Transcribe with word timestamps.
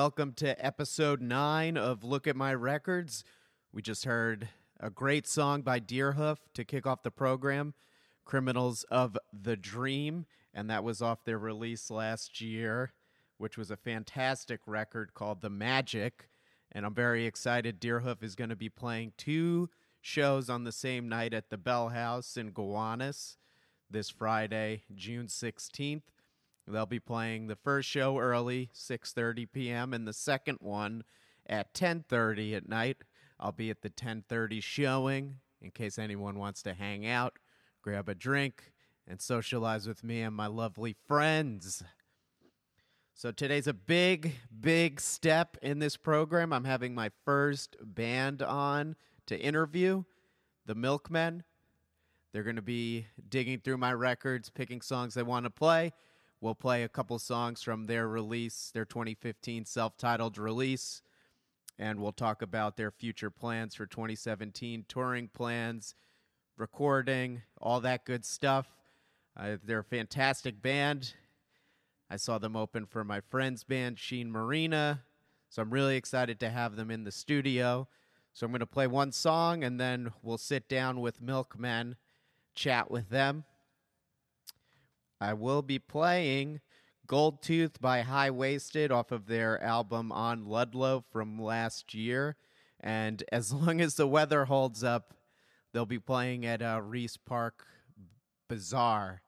welcome 0.00 0.32
to 0.32 0.64
episode 0.64 1.20
nine 1.20 1.76
of 1.76 2.02
Look 2.02 2.26
at 2.26 2.34
My 2.34 2.54
Records. 2.54 3.22
We 3.70 3.82
just 3.82 4.06
heard 4.06 4.48
a 4.80 4.88
great 4.88 5.26
song 5.26 5.60
by 5.60 5.78
Deerhoof 5.78 6.38
to 6.54 6.64
kick 6.64 6.86
off 6.86 7.02
the 7.02 7.10
program, 7.10 7.74
Criminals 8.24 8.84
of 8.84 9.18
the 9.30 9.58
Dream, 9.58 10.24
and 10.54 10.70
that 10.70 10.84
was 10.84 11.02
off 11.02 11.26
their 11.26 11.36
release 11.38 11.90
last 11.90 12.40
year, 12.40 12.94
which 13.36 13.58
was 13.58 13.70
a 13.70 13.76
fantastic 13.76 14.60
record 14.64 15.12
called 15.12 15.42
The 15.42 15.50
Magic. 15.50 16.30
And 16.72 16.86
I'm 16.86 16.94
very 16.94 17.26
excited. 17.26 17.78
Deerhoof 17.78 18.22
is 18.22 18.34
going 18.34 18.48
to 18.48 18.56
be 18.56 18.70
playing 18.70 19.12
two 19.18 19.68
shows 20.00 20.48
on 20.48 20.64
the 20.64 20.72
same 20.72 21.10
night 21.10 21.34
at 21.34 21.50
the 21.50 21.58
Bell 21.58 21.90
House 21.90 22.38
in 22.38 22.52
Gowanus 22.52 23.36
this 23.90 24.08
Friday, 24.08 24.84
June 24.94 25.26
16th. 25.26 26.04
They'll 26.70 26.86
be 26.86 27.00
playing 27.00 27.46
the 27.46 27.56
first 27.56 27.88
show 27.88 28.18
early, 28.18 28.70
6:30 28.74 29.50
p.m., 29.52 29.92
and 29.92 30.06
the 30.06 30.12
second 30.12 30.58
one 30.60 31.04
at 31.46 31.74
10:30 31.74 32.56
at 32.56 32.68
night. 32.68 32.98
I'll 33.38 33.52
be 33.52 33.70
at 33.70 33.82
the 33.82 33.90
10:30 33.90 34.62
showing 34.62 35.36
in 35.60 35.70
case 35.70 35.98
anyone 35.98 36.38
wants 36.38 36.62
to 36.62 36.74
hang 36.74 37.06
out, 37.06 37.38
grab 37.82 38.08
a 38.08 38.14
drink, 38.14 38.72
and 39.06 39.20
socialize 39.20 39.86
with 39.86 40.04
me 40.04 40.22
and 40.22 40.34
my 40.34 40.46
lovely 40.46 40.94
friends. 41.06 41.82
So 43.14 43.30
today's 43.30 43.66
a 43.66 43.74
big, 43.74 44.36
big 44.60 45.00
step 45.00 45.58
in 45.60 45.78
this 45.78 45.96
program. 45.96 46.52
I'm 46.52 46.64
having 46.64 46.94
my 46.94 47.10
first 47.24 47.76
band 47.82 48.40
on 48.40 48.96
to 49.26 49.38
interview, 49.38 50.04
the 50.64 50.74
Milkmen. 50.74 51.42
They're 52.32 52.44
going 52.44 52.56
to 52.56 52.62
be 52.62 53.08
digging 53.28 53.60
through 53.60 53.76
my 53.76 53.92
records, 53.92 54.48
picking 54.48 54.80
songs 54.80 55.12
they 55.14 55.22
want 55.22 55.44
to 55.44 55.50
play. 55.50 55.92
We'll 56.40 56.54
play 56.54 56.84
a 56.84 56.88
couple 56.88 57.18
songs 57.18 57.62
from 57.62 57.86
their 57.86 58.08
release, 58.08 58.70
their 58.72 58.86
2015 58.86 59.66
self 59.66 59.98
titled 59.98 60.38
release, 60.38 61.02
and 61.78 62.00
we'll 62.00 62.12
talk 62.12 62.40
about 62.40 62.76
their 62.76 62.90
future 62.90 63.30
plans 63.30 63.74
for 63.74 63.84
2017, 63.84 64.86
touring 64.88 65.28
plans, 65.28 65.94
recording, 66.56 67.42
all 67.60 67.80
that 67.80 68.06
good 68.06 68.24
stuff. 68.24 68.68
Uh, 69.36 69.56
they're 69.62 69.80
a 69.80 69.84
fantastic 69.84 70.62
band. 70.62 71.14
I 72.10 72.16
saw 72.16 72.38
them 72.38 72.56
open 72.56 72.86
for 72.86 73.04
my 73.04 73.20
friend's 73.20 73.62
band, 73.62 73.98
Sheen 73.98 74.32
Marina. 74.32 75.02
So 75.50 75.62
I'm 75.62 75.70
really 75.70 75.96
excited 75.96 76.40
to 76.40 76.48
have 76.48 76.76
them 76.76 76.90
in 76.90 77.04
the 77.04 77.12
studio. 77.12 77.86
So 78.32 78.46
I'm 78.46 78.52
going 78.52 78.60
to 78.60 78.66
play 78.66 78.86
one 78.86 79.12
song 79.12 79.62
and 79.62 79.78
then 79.78 80.12
we'll 80.22 80.38
sit 80.38 80.68
down 80.68 81.00
with 81.00 81.20
Milkmen, 81.20 81.96
chat 82.54 82.90
with 82.90 83.10
them. 83.10 83.44
I 85.20 85.34
will 85.34 85.62
be 85.62 85.78
playing 85.78 86.60
Gold 87.06 87.42
Tooth 87.42 87.80
by 87.80 88.02
High 88.02 88.30
Waisted 88.30 88.90
off 88.90 89.12
of 89.12 89.26
their 89.26 89.62
album 89.62 90.12
On 90.12 90.46
Ludlow 90.46 91.04
from 91.10 91.40
last 91.40 91.92
year. 91.92 92.36
And 92.78 93.22
as 93.30 93.52
long 93.52 93.80
as 93.80 93.96
the 93.96 94.06
weather 94.06 94.46
holds 94.46 94.82
up, 94.82 95.14
they'll 95.72 95.86
be 95.86 95.98
playing 95.98 96.46
at 96.46 96.62
uh, 96.62 96.80
Riis 96.80 97.18
Park 97.24 97.66
Bazaar 98.48 99.22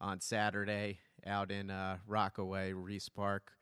on 0.00 0.20
Saturday 0.20 0.98
out 1.26 1.50
in 1.50 1.70
uh, 1.70 1.98
Rockaway, 2.06 2.72
Riis 2.72 3.08
Park. 3.14 3.52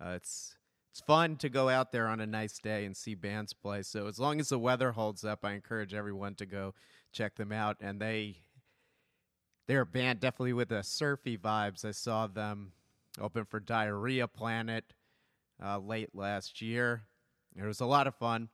Uh, 0.00 0.10
it's 0.16 0.56
it's 0.90 1.00
fun 1.02 1.36
to 1.36 1.50
go 1.50 1.68
out 1.68 1.92
there 1.92 2.06
on 2.06 2.20
a 2.20 2.26
nice 2.26 2.58
day 2.58 2.86
and 2.86 2.96
see 2.96 3.14
bands 3.14 3.52
play. 3.52 3.82
So 3.82 4.06
as 4.06 4.18
long 4.18 4.40
as 4.40 4.48
the 4.48 4.58
weather 4.58 4.92
holds 4.92 5.24
up, 5.24 5.44
I 5.44 5.52
encourage 5.52 5.92
everyone 5.92 6.36
to 6.36 6.46
go 6.46 6.72
check 7.12 7.36
them 7.36 7.52
out. 7.52 7.76
And 7.82 8.00
they 8.00 8.38
they're 9.66 9.82
a 9.82 9.86
band 9.86 10.20
definitely 10.20 10.52
with 10.52 10.70
a 10.72 10.82
surfy 10.82 11.36
vibes. 11.36 11.84
I 11.84 11.90
saw 11.90 12.26
them 12.26 12.72
open 13.20 13.44
for 13.44 13.60
Diarrhea 13.60 14.28
Planet 14.28 14.94
uh, 15.62 15.78
late 15.78 16.14
last 16.14 16.60
year. 16.62 17.02
It 17.56 17.64
was 17.64 17.80
a 17.80 17.86
lot 17.86 18.06
of 18.06 18.14
fun. 18.14 18.48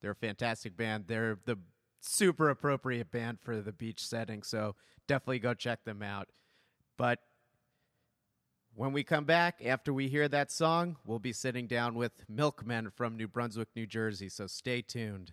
They're 0.00 0.12
a 0.12 0.16
fantastic 0.16 0.76
band. 0.76 1.04
They're 1.06 1.38
the 1.44 1.58
super 2.00 2.48
appropriate 2.48 3.10
band 3.10 3.38
for 3.40 3.60
the 3.60 3.72
beach 3.72 4.06
setting. 4.06 4.42
So 4.42 4.74
definitely 5.06 5.40
go 5.40 5.54
check 5.54 5.84
them 5.84 6.02
out. 6.02 6.28
But 6.96 7.20
when 8.74 8.92
we 8.92 9.02
come 9.02 9.24
back, 9.24 9.60
after 9.64 9.92
we 9.92 10.08
hear 10.08 10.28
that 10.28 10.50
song, 10.50 10.96
we'll 11.04 11.18
be 11.18 11.32
sitting 11.32 11.66
down 11.66 11.94
with 11.94 12.24
Milkmen 12.28 12.90
from 12.90 13.16
New 13.16 13.28
Brunswick, 13.28 13.68
New 13.74 13.86
Jersey. 13.86 14.28
So 14.28 14.46
stay 14.46 14.82
tuned. 14.82 15.32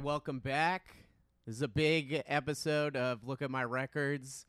Right, 0.00 0.06
welcome 0.06 0.38
back. 0.38 0.96
This 1.46 1.56
is 1.56 1.62
a 1.62 1.68
big 1.68 2.22
episode 2.26 2.96
of 2.96 3.26
Look 3.26 3.42
at 3.42 3.50
My 3.50 3.64
Records. 3.64 4.46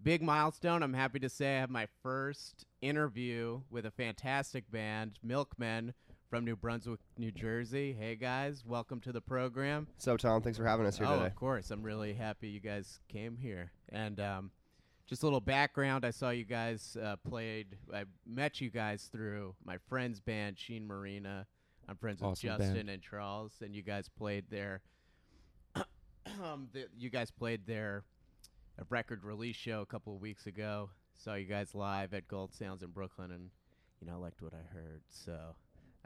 Big 0.00 0.22
milestone. 0.22 0.82
I'm 0.82 0.94
happy 0.94 1.18
to 1.20 1.28
say 1.28 1.56
I 1.56 1.60
have 1.60 1.70
my 1.70 1.88
first 2.02 2.64
interview 2.80 3.62
with 3.68 3.84
a 3.84 3.90
fantastic 3.90 4.70
band, 4.70 5.18
Milkmen 5.24 5.94
from 6.30 6.44
New 6.44 6.54
Brunswick, 6.54 7.00
New 7.18 7.32
Jersey. 7.32 7.96
Hey 7.98 8.14
guys, 8.14 8.62
welcome 8.64 9.00
to 9.00 9.12
the 9.12 9.20
program. 9.20 9.88
So, 9.98 10.16
Tom, 10.16 10.40
thanks 10.40 10.58
for 10.58 10.66
having 10.66 10.86
us 10.86 10.98
here 10.98 11.06
oh, 11.08 11.14
today. 11.14 11.26
of 11.26 11.34
course. 11.34 11.70
I'm 11.72 11.82
really 11.82 12.14
happy 12.14 12.48
you 12.48 12.60
guys 12.60 13.00
came 13.08 13.36
here. 13.36 13.72
And 13.88 14.20
um, 14.20 14.50
just 15.08 15.22
a 15.22 15.26
little 15.26 15.40
background 15.40 16.04
I 16.04 16.10
saw 16.10 16.30
you 16.30 16.44
guys 16.44 16.96
uh, 17.02 17.16
played, 17.28 17.76
I 17.92 18.04
met 18.24 18.60
you 18.60 18.70
guys 18.70 19.08
through 19.10 19.56
my 19.64 19.78
friend's 19.88 20.20
band, 20.20 20.58
Sheen 20.58 20.86
Marina. 20.86 21.46
I'm 21.92 21.98
friends 21.98 22.22
with 22.22 22.30
Awesome 22.30 22.48
Justin 22.48 22.74
band. 22.74 22.88
and 22.88 23.02
Charles, 23.02 23.52
and 23.60 23.74
you 23.74 23.82
guys 23.82 24.08
played 24.08 24.46
their. 24.48 24.80
um, 25.76 26.68
the, 26.72 26.86
you 26.96 27.10
guys 27.10 27.30
played 27.30 27.66
their 27.66 28.02
a 28.78 28.84
record 28.88 29.24
release 29.24 29.56
show 29.56 29.82
a 29.82 29.86
couple 29.86 30.14
of 30.14 30.22
weeks 30.22 30.46
ago. 30.46 30.88
Saw 31.12 31.34
you 31.34 31.44
guys 31.44 31.74
live 31.74 32.14
at 32.14 32.26
Gold 32.28 32.54
Sounds 32.54 32.82
in 32.82 32.88
Brooklyn, 32.92 33.30
and 33.30 33.50
you 34.00 34.06
know, 34.06 34.14
I 34.14 34.16
liked 34.16 34.40
what 34.40 34.54
I 34.54 34.74
heard. 34.74 35.02
So 35.10 35.36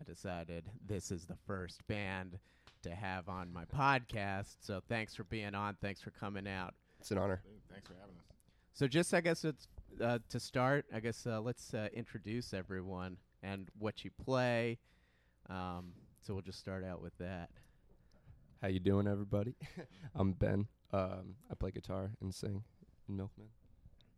I 0.01 0.03
decided 0.03 0.65
this 0.85 1.13
is 1.13 1.25
the 1.25 1.37
first 1.47 1.87
band 1.87 2.37
to 2.83 2.91
have 2.93 3.29
on 3.29 3.53
my 3.53 3.65
podcast. 3.65 4.57
So 4.59 4.83
thanks 4.89 5.15
for 5.15 5.23
being 5.23 5.55
on. 5.55 5.77
Thanks 5.81 6.03
for 6.03 6.11
coming 6.11 6.49
out. 6.49 6.75
It's 6.99 7.13
an 7.13 7.19
honor. 7.19 7.43
Thanks 7.71 7.87
for 7.87 7.95
having 7.95 8.17
us. 8.17 8.25
So 8.73 8.89
just 8.89 9.15
I 9.15 9.21
guess 9.21 9.45
it's 9.45 9.69
uh, 10.03 10.19
to 10.31 10.41
start. 10.41 10.87
I 10.93 10.99
guess 10.99 11.29
uh, 11.29 11.41
let's 11.41 11.75
uh, 11.75 11.91
introduce 11.93 12.53
everyone 12.53 13.19
and 13.45 13.69
what 13.79 14.05
you 14.05 14.11
play. 14.11 14.79
Um, 15.49 15.93
so 16.21 16.35
we'll 16.35 16.43
just 16.43 16.59
start 16.59 16.85
out 16.85 17.03
with 17.03 17.17
that. 17.19 17.51
How 18.63 18.69
you 18.69 18.81
doing, 18.81 19.07
everybody? 19.07 19.55
I'm 20.15 20.33
Ben. 20.33 20.67
Um, 20.93 21.37
I 21.51 21.55
play 21.55 21.71
guitar 21.71 22.11
and 22.21 22.35
sing 22.35 22.65
in 23.09 23.17
Milkman. 23.17 23.49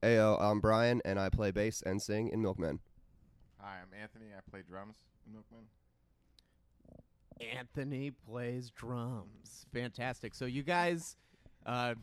Ayo, 0.03 0.41
I'm 0.41 0.61
Brian, 0.61 1.03
and 1.05 1.19
I 1.19 1.29
play 1.29 1.51
bass 1.51 1.83
and 1.83 2.01
sing 2.01 2.29
in 2.29 2.41
Milkman. 2.41 2.79
Hi, 3.61 3.79
I'm 3.83 4.01
Anthony. 4.01 4.27
I 4.37 4.41
play 4.49 4.63
drums 4.67 4.97
in 5.27 5.33
Milkman. 5.33 5.65
Anthony 7.41 8.11
plays 8.11 8.71
drums. 8.71 9.67
Fantastic. 9.73 10.35
So 10.35 10.47
you 10.47 10.63
guys 10.63 11.17
uh, 11.67 11.95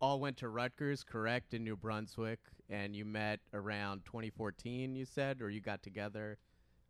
all 0.00 0.20
went 0.20 0.36
to 0.38 0.48
Rutgers, 0.48 1.04
correct, 1.04 1.54
in 1.54 1.64
New 1.64 1.76
Brunswick, 1.76 2.40
and 2.70 2.94
you 2.94 3.04
met 3.04 3.40
around 3.52 4.04
2014. 4.04 4.94
You 4.94 5.04
said, 5.04 5.42
or 5.42 5.50
you 5.50 5.60
got 5.60 5.82
together 5.82 6.38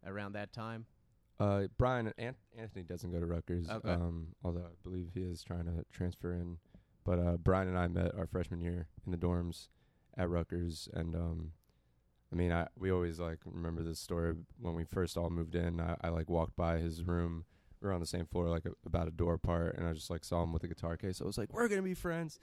around 0.06 0.32
that 0.32 0.52
time. 0.52 0.86
Uh, 1.40 1.64
Brian 1.76 2.12
An- 2.18 2.34
Anthony 2.56 2.82
doesn't 2.84 3.12
go 3.12 3.20
to 3.20 3.26
Rutgers, 3.26 3.68
Okay. 3.68 3.90
um, 3.90 4.28
although 4.44 4.64
I 4.64 4.74
believe 4.82 5.10
he 5.14 5.20
is 5.20 5.42
trying 5.42 5.66
to 5.66 5.84
transfer 5.92 6.32
in. 6.32 6.58
But 7.04 7.18
uh, 7.20 7.36
Brian 7.36 7.68
and 7.68 7.78
I 7.78 7.86
met 7.86 8.14
our 8.16 8.26
freshman 8.26 8.60
year 8.60 8.88
in 9.06 9.12
the 9.12 9.18
dorms 9.18 9.68
at 10.16 10.28
Rutgers, 10.28 10.88
and 10.92 11.14
um, 11.14 11.52
I 12.32 12.36
mean, 12.36 12.52
I 12.52 12.66
we 12.76 12.90
always 12.90 13.18
like 13.20 13.38
remember 13.46 13.82
this 13.82 14.00
story 14.00 14.34
when 14.60 14.74
we 14.74 14.84
first 14.84 15.16
all 15.16 15.30
moved 15.30 15.54
in. 15.54 15.80
I, 15.80 15.96
I 16.02 16.08
like 16.08 16.28
walked 16.28 16.56
by 16.56 16.78
his 16.78 17.04
room. 17.04 17.44
We 17.80 17.86
were 17.86 17.94
on 17.94 18.00
the 18.00 18.06
same 18.06 18.26
floor, 18.26 18.48
like 18.48 18.66
a, 18.66 18.72
about 18.84 19.06
a 19.06 19.12
door 19.12 19.34
apart, 19.34 19.76
and 19.78 19.86
I 19.86 19.92
just 19.92 20.10
like 20.10 20.24
saw 20.24 20.42
him 20.42 20.52
with 20.52 20.64
a 20.64 20.68
guitar 20.68 20.96
case. 20.96 21.20
I 21.20 21.24
was 21.24 21.38
like, 21.38 21.52
"We're 21.52 21.68
gonna 21.68 21.82
be 21.82 21.94
friends." 21.94 22.40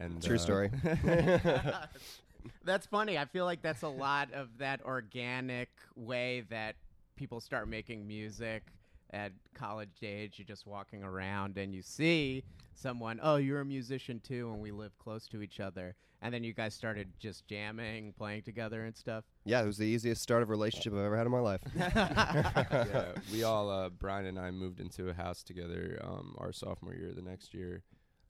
And 0.00 0.22
True 0.22 0.36
uh, 0.36 0.38
story. 0.38 0.70
that's 2.64 2.86
funny. 2.86 3.18
I 3.18 3.26
feel 3.26 3.44
like 3.44 3.62
that's 3.62 3.82
a 3.82 3.88
lot 3.88 4.32
of 4.32 4.48
that 4.58 4.80
organic 4.84 5.68
way 5.96 6.44
that 6.50 6.76
people 7.18 7.40
start 7.40 7.68
making 7.68 8.06
music 8.06 8.62
at 9.12 9.32
college 9.54 9.88
age. 10.02 10.34
You're 10.38 10.46
just 10.46 10.66
walking 10.66 11.02
around 11.02 11.58
and 11.58 11.74
you 11.74 11.82
see 11.82 12.44
someone, 12.74 13.18
oh, 13.22 13.36
you're 13.36 13.60
a 13.60 13.64
musician 13.64 14.20
too, 14.20 14.50
and 14.52 14.62
we 14.62 14.70
live 14.70 14.96
close 14.98 15.26
to 15.28 15.42
each 15.42 15.58
other. 15.58 15.96
And 16.22 16.32
then 16.32 16.42
you 16.44 16.52
guys 16.52 16.74
started 16.74 17.08
just 17.18 17.46
jamming, 17.46 18.12
playing 18.16 18.42
together 18.42 18.84
and 18.84 18.96
stuff. 18.96 19.24
yeah, 19.44 19.62
it 19.62 19.66
was 19.66 19.78
the 19.78 19.84
easiest 19.86 20.22
start 20.22 20.42
of 20.42 20.48
a 20.48 20.52
relationship 20.52 20.92
I've 20.92 21.00
ever 21.00 21.16
had 21.16 21.26
in 21.26 21.32
my 21.32 21.40
life. 21.40 21.60
yeah, 21.76 23.12
we 23.32 23.42
all 23.44 23.70
uh, 23.70 23.88
Brian 23.88 24.26
and 24.26 24.38
I 24.38 24.50
moved 24.50 24.80
into 24.80 25.08
a 25.08 25.14
house 25.14 25.42
together 25.42 26.00
um, 26.04 26.34
our 26.38 26.52
sophomore 26.52 26.94
year. 26.94 27.12
The 27.14 27.22
next 27.22 27.54
year, 27.54 27.82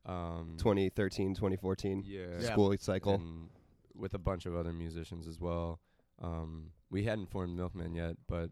um, 0.07 0.55
2013, 0.59 1.35
2014 1.35 2.05
yeah, 2.07 2.21
Yeah. 2.41 2.53
school 2.53 2.75
cycle. 2.79 3.15
and 3.15 3.49
with 3.95 4.15
a 4.15 4.19
bunch 4.19 4.47
of 4.47 4.55
other 4.55 4.73
musicians 4.73 5.27
as 5.27 5.41
well. 5.41 5.81
Um, 6.23 6.71
we 6.91 7.05
hadn't 7.05 7.31
formed 7.31 7.57
Milkman 7.57 7.95
yet, 7.95 8.17
but 8.29 8.51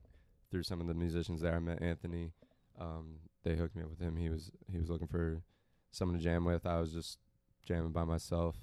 through 0.50 0.62
some 0.62 0.80
of 0.80 0.86
the 0.86 0.94
musicians 0.94 1.40
there, 1.40 1.54
I 1.54 1.58
met 1.58 1.82
Anthony. 1.82 2.32
Um, 2.78 3.16
they 3.44 3.56
hooked 3.56 3.76
me 3.76 3.82
up 3.82 3.90
with 3.90 4.00
him. 4.00 4.16
He 4.16 4.28
was 4.28 4.50
he 4.70 4.78
was 4.78 4.90
looking 4.90 5.08
for 5.08 5.42
someone 5.90 6.18
to 6.18 6.22
jam 6.22 6.44
with. 6.44 6.66
I 6.66 6.80
was 6.80 6.92
just 6.92 7.18
jamming 7.64 7.92
by 7.92 8.04
myself. 8.04 8.56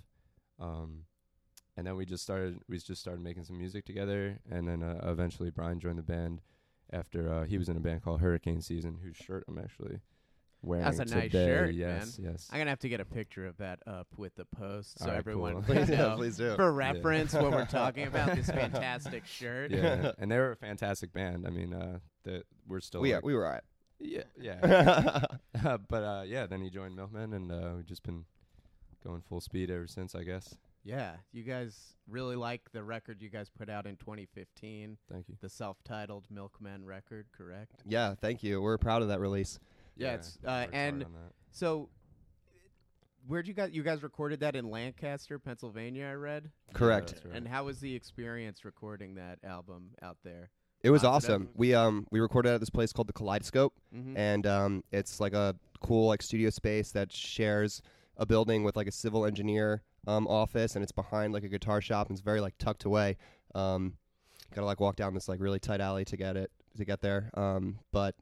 Um, 0.60 1.06
and 1.76 1.88
then 1.88 1.96
we 1.96 2.06
just 2.06 2.24
started 2.24 2.60
we 2.70 2.78
just 2.78 3.02
started 3.02 3.24
making 3.24 3.44
some 3.44 3.58
music 3.58 3.86
together 3.86 4.40
and 4.50 4.68
then 4.68 4.84
uh, 4.84 5.00
eventually 5.04 5.50
Brian 5.50 5.80
joined 5.80 5.98
the 5.98 6.04
band 6.04 6.42
after 6.92 7.32
uh, 7.32 7.46
he 7.46 7.58
was 7.58 7.70
in 7.70 7.78
a 7.78 7.80
band 7.80 8.04
called 8.04 8.22
Hurricane 8.22 8.62
Season 8.62 9.00
whose 9.04 9.18
shirt 9.18 9.44
I'm 9.48 9.58
actually 9.58 10.00
wearing 10.64 10.86
That's 10.86 11.00
a 11.00 11.06
nice 11.16 11.32
shirt, 11.32 11.74
yes 11.76 12.18
yes 12.22 12.48
I'm 12.52 12.58
going 12.58 12.68
to 12.68 12.72
have 12.72 12.80
to 12.80 12.90
get 12.90 13.00
a 13.02 13.06
picture 13.06 13.46
of 13.46 13.58
that 13.58 13.80
up 13.86 14.08
with 14.18 14.34
the 14.36 14.46
post 14.46 14.98
so 15.00 15.06
All 15.06 15.12
right, 15.12 15.18
everyone 15.18 15.54
cool. 15.64 15.76
please, 15.76 15.90
know. 15.90 16.16
please 16.18 16.38
do. 16.38 16.56
For 16.56 16.72
reference, 16.72 17.34
what 17.34 17.52
we're 17.52 17.66
talking 17.66 18.08
about, 18.08 18.36
this 18.36 18.48
fantastic 18.62 19.26
shirt. 19.26 19.72
yeah 19.72 20.12
and 20.18 20.32
they 20.32 20.38
were 20.38 20.52
a 20.52 20.56
fantastic 20.56 21.12
band 21.14 21.46
I 21.46 21.50
mean 21.50 21.74
uh 21.74 22.00
that 22.24 22.44
we're 22.68 22.80
still 22.80 23.02
we, 23.02 23.14
like- 23.14 23.24
we 23.26 23.34
were 23.36 23.46
alright. 23.46 23.64
yeah 24.00 24.24
yeah 24.40 25.26
but 25.90 26.04
uh 26.04 26.24
yeah 26.26 26.46
then 26.46 26.62
he 26.62 26.70
joined 26.70 26.96
Milkman 26.96 27.34
and 27.34 27.52
uh 27.52 27.72
we've 27.76 27.86
just 27.86 28.04
been 28.04 28.26
going 29.04 29.22
full 29.22 29.42
speed 29.42 29.70
ever 29.70 29.86
since 29.88 30.16
I 30.16 30.24
guess 30.24 30.56
Yeah, 30.86 31.16
you 31.34 31.44
guys 31.44 31.96
really 32.10 32.36
like 32.38 32.62
the 32.72 32.84
record 32.84 33.22
you 33.22 33.30
guys 33.30 33.50
put 33.50 33.70
out 33.70 33.86
in 33.86 33.98
2015, 33.98 34.98
thank 35.12 35.28
you 35.28 35.36
the 35.42 35.50
self-titled 35.50 36.26
Milkman 36.30 36.86
record, 36.86 37.26
correct? 37.38 37.82
yeah, 37.86 38.16
thank 38.22 38.44
you. 38.44 38.62
We're 38.62 38.78
proud 38.78 39.02
of 39.02 39.10
that 39.10 39.20
release. 39.20 39.60
Yeah, 39.96 40.14
it's, 40.16 40.38
uh, 40.46 40.68
and- 40.74 41.06
So, 41.52 41.90
where'd 43.28 43.48
you 43.48 43.54
guys 43.54 43.72
you 43.74 43.84
guys 43.84 44.04
recorded 44.04 44.40
that 44.42 44.56
in 44.56 44.70
Lancaster, 44.70 45.40
Pennsylvania? 45.40 46.08
I 46.08 46.14
read. 46.14 46.52
Correct. 46.74 47.12
that's 47.14 47.26
right. 47.26 47.36
And 47.36 47.48
how 47.48 47.66
was 47.66 47.80
the 47.80 47.94
experience 47.96 48.66
recording 48.66 49.16
that 49.16 49.40
album 49.44 49.92
out 50.02 50.18
there? 50.24 50.50
It 50.82 50.90
was 50.90 51.04
Positive. 51.04 51.36
awesome. 51.42 51.50
We 51.56 51.74
um 51.74 52.08
we 52.12 52.20
recorded 52.20 52.54
at 52.54 52.60
this 52.60 52.70
place 52.70 52.92
called 52.92 53.08
the 53.08 53.14
Kaleidoscope, 53.14 53.74
Mm-hmm. 53.96 54.18
and 54.18 54.48
um 54.48 54.84
it's 54.92 55.20
like 55.20 55.34
a 55.34 55.56
cool 55.80 56.08
like 56.08 56.22
studio 56.22 56.50
space 56.50 56.92
that 56.92 57.12
shares 57.12 57.82
a 58.18 58.26
building 58.26 58.64
with 58.64 58.76
like 58.76 58.88
a 58.88 58.92
civil 58.92 59.26
engineer 59.26 59.84
um 60.08 60.28
office, 60.28 60.76
and 60.76 60.84
it's 60.84 60.92
behind 60.92 61.34
like 61.34 61.44
a 61.44 61.50
guitar 61.50 61.82
shop, 61.82 62.08
and 62.08 62.16
it's 62.16 62.24
very 62.24 62.42
like 62.42 62.58
tucked 62.58 62.84
away. 62.86 63.18
Um, 63.56 63.94
gotta 64.54 64.66
like 64.66 64.80
walk 64.80 64.96
down 64.96 65.14
this 65.14 65.30
like 65.30 65.40
really 65.40 65.60
tight 65.60 65.80
alley 65.82 66.04
to 66.06 66.18
get 66.18 66.36
it 66.36 66.52
to 66.78 66.84
get 66.84 67.00
there. 67.02 67.30
Um, 67.36 67.80
but 67.92 68.16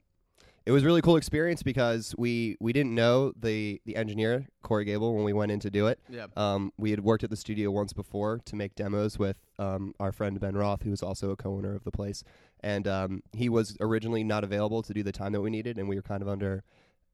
it 0.64 0.70
was 0.72 0.82
a 0.82 0.86
really 0.86 1.02
cool 1.02 1.16
experience 1.16 1.62
because 1.62 2.14
we 2.18 2.56
we 2.60 2.72
didn't 2.72 2.94
know 2.94 3.32
the 3.38 3.80
the 3.84 3.96
engineer 3.96 4.46
Corey 4.62 4.84
Gable 4.84 5.14
when 5.14 5.24
we 5.24 5.32
went 5.32 5.50
in 5.52 5.60
to 5.60 5.70
do 5.70 5.86
it. 5.88 5.98
yeah. 6.08 6.26
Um, 6.36 6.72
we 6.78 6.90
had 6.90 7.00
worked 7.00 7.24
at 7.24 7.30
the 7.30 7.36
studio 7.36 7.70
once 7.70 7.92
before 7.92 8.40
to 8.44 8.56
make 8.56 8.74
demos 8.74 9.18
with 9.18 9.36
um, 9.58 9.94
our 10.00 10.12
friend 10.12 10.38
Ben 10.40 10.54
Roth, 10.56 10.82
who 10.82 10.90
was 10.90 11.02
also 11.02 11.30
a 11.30 11.36
co-owner 11.36 11.74
of 11.74 11.84
the 11.84 11.90
place, 11.90 12.22
and 12.60 12.86
um, 12.88 13.22
he 13.32 13.48
was 13.48 13.76
originally 13.80 14.22
not 14.24 14.44
available 14.44 14.82
to 14.82 14.92
do 14.94 15.02
the 15.02 15.12
time 15.12 15.32
that 15.32 15.40
we 15.40 15.50
needed, 15.50 15.78
and 15.78 15.88
we 15.88 15.96
were 15.96 16.02
kind 16.02 16.22
of 16.22 16.28
under 16.28 16.62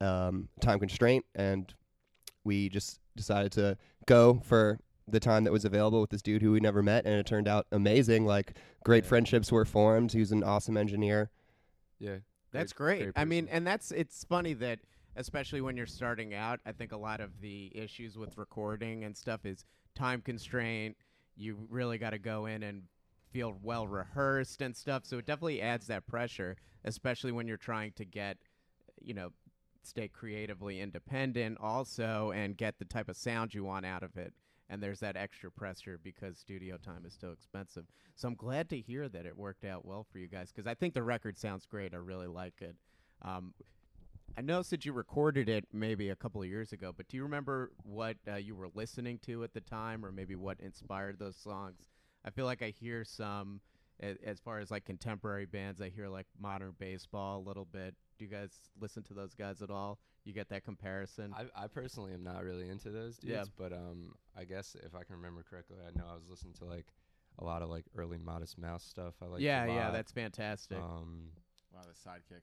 um, 0.01 0.49
time 0.61 0.79
constraint, 0.79 1.25
and 1.35 1.75
we 2.45 2.69
just 2.69 3.01
decided 3.17 3.53
to 3.53 3.77
go 4.07 4.41
for 4.45 4.79
the 5.11 5.19
time 5.21 5.45
that 5.45 5.53
was 5.53 5.65
available 5.65 6.01
with 6.03 6.11
this 6.11 6.21
dude 6.23 6.43
who 6.43 6.53
we 6.53 6.61
never 6.61 6.83
met, 6.83 7.07
and 7.07 7.15
it 7.15 7.25
turned 7.27 7.49
out 7.49 7.67
amazing. 7.73 8.27
Like 8.27 8.57
great 8.85 9.05
Yeah. 9.05 9.09
friendships 9.09 9.51
were 9.51 9.65
formed. 9.65 10.13
He 10.13 10.21
was 10.21 10.33
an 10.33 10.45
awesome 10.45 10.77
engineer. 10.77 11.31
yeah 11.99 12.19
That's 12.51 12.73
great- 12.73 13.03
great. 13.03 13.13
I 13.17 13.25
mean, 13.25 13.49
and 13.51 13.67
that's 13.67 13.91
it's 13.91 14.25
funny 14.25 14.55
that 14.55 14.81
especially 15.17 15.61
when 15.61 15.77
you're 15.77 15.87
starting 15.87 16.35
out, 16.35 16.61
I 16.65 16.73
think 16.73 16.93
a 16.93 16.97
lot 16.97 17.21
of 17.21 17.41
the 17.41 17.73
issues 17.75 18.17
with 18.17 18.39
recording 18.39 19.05
and 19.05 19.17
stuff 19.17 19.45
is 19.45 19.65
time 19.95 20.21
constraint. 20.23 20.97
You 21.37 21.67
really 21.69 21.99
got 21.99 22.11
to 22.11 22.19
go 22.19 22.47
in 22.47 22.63
and 22.63 22.83
feel 23.33 23.59
well 23.63 23.87
rehearsed 23.87 24.63
and 24.63 24.77
stuff. 24.77 25.05
So 25.05 25.19
it 25.19 25.27
definitely 25.27 25.61
adds 25.61 25.87
that 25.89 26.07
pressure, 26.07 26.57
especially 26.85 27.33
when 27.33 27.47
you're 27.47 27.57
trying 27.57 27.93
to 27.93 28.05
get, 28.05 28.39
you 29.01 29.15
know, 29.15 29.33
stay 29.83 30.09
creatively 30.09 30.81
independent 30.81 31.59
also 31.61 32.33
and 32.33 32.57
get 32.57 32.79
the 32.79 32.85
type 32.85 33.09
of 33.09 33.17
sound 33.17 33.55
you 33.55 33.65
want 33.65 33.87
out 33.87 34.03
of 34.03 34.17
it. 34.17 34.33
And 34.71 34.83
there's 34.83 35.01
that 35.01 35.17
extra 35.17 35.51
pressure 35.51 35.99
because 36.03 36.39
studio 36.39 36.77
time 36.77 37.05
is 37.07 37.17
so 37.19 37.31
expensive. 37.31 37.85
So 38.17 38.29
I'm 38.29 38.35
glad 38.35 38.69
to 38.71 38.79
hear 38.79 39.09
that 39.09 39.25
it 39.25 39.37
worked 39.37 39.65
out 39.65 39.87
well 39.87 40.07
for 40.11 40.19
you 40.19 40.29
guys 40.29 40.53
because 40.53 40.67
I 40.67 40.75
think 40.75 40.93
the 40.95 41.03
record 41.03 41.39
sounds 41.39 41.65
great. 41.65 41.95
I 41.95 41.99
really 41.99 42.27
like 42.27 42.61
it. 42.61 42.77
Um, 43.23 43.55
I 44.37 44.41
noticed 44.41 44.71
that 44.71 44.85
you 44.85 44.93
recorded 44.93 45.49
it 45.49 45.65
maybe 45.73 46.11
a 46.11 46.17
couple 46.17 46.43
of 46.43 46.49
years 46.49 46.73
ago, 46.73 46.93
but 46.97 47.09
do 47.09 47.17
you 47.17 47.23
remember 47.25 47.73
what 47.83 48.17
uh, 48.31 48.37
you 48.37 48.55
were 48.55 48.69
listening 48.75 49.19
to 49.27 49.43
at 49.43 49.53
the 49.53 49.61
time, 49.61 50.05
or 50.05 50.13
maybe 50.13 50.37
what 50.37 50.61
inspired 50.61 51.19
those 51.19 51.37
songs? 51.37 51.81
I 52.25 52.31
feel 52.31 52.45
like 52.45 52.63
I 52.63 52.71
hear 52.71 53.05
some 53.05 53.61
As 54.01 54.39
far 54.39 54.59
as 54.61 54.71
like 54.71 54.85
contemporary 54.85 55.47
bands, 55.47 55.81
I 55.81 55.89
hear 55.89 56.09
like 56.09 56.27
modern 56.41 56.75
baseball 56.79 57.39
a 57.39 57.45
little 57.47 57.65
bit. 57.65 57.95
Do 58.19 58.25
you 58.25 58.31
guys 58.31 58.51
listen 58.81 59.03
to 59.05 59.15
those 59.15 59.35
guys 59.35 59.61
at 59.63 59.71
all? 59.71 59.99
You 60.25 60.33
get 60.33 60.49
that 60.51 60.65
comparison? 60.65 61.35
I, 61.37 61.65
I 61.65 61.67
personally 61.69 62.13
am 62.13 62.23
not 62.23 62.45
really 62.45 62.69
into 62.69 62.91
those 62.91 63.17
dudes, 63.19 63.33
Yeah. 63.33 63.45
but 63.57 63.73
um, 63.73 64.15
I 64.37 64.45
guess 64.45 64.77
if 64.85 64.95
I 64.95 65.03
can 65.05 65.17
remember 65.17 65.45
correctly, 65.49 65.79
I 65.85 65.97
know 65.99 66.05
I 66.09 66.15
was 66.15 66.29
listening 66.29 66.55
to 66.55 66.65
like 66.65 66.87
a 67.41 67.45
lot 67.45 67.63
of 67.63 67.71
like 67.71 67.87
early 67.97 68.19
Modest 68.19 68.59
Mouse 68.59 68.85
stuff. 68.85 69.15
I 69.23 69.27
like 69.27 69.41
yeah, 69.41 69.65
yeah, 69.67 69.91
that's 69.91 70.13
fantastic. 70.13 70.79
um, 70.79 71.31
Wow, 71.75 71.81
the 71.83 72.11
sidekicks. 72.11 72.41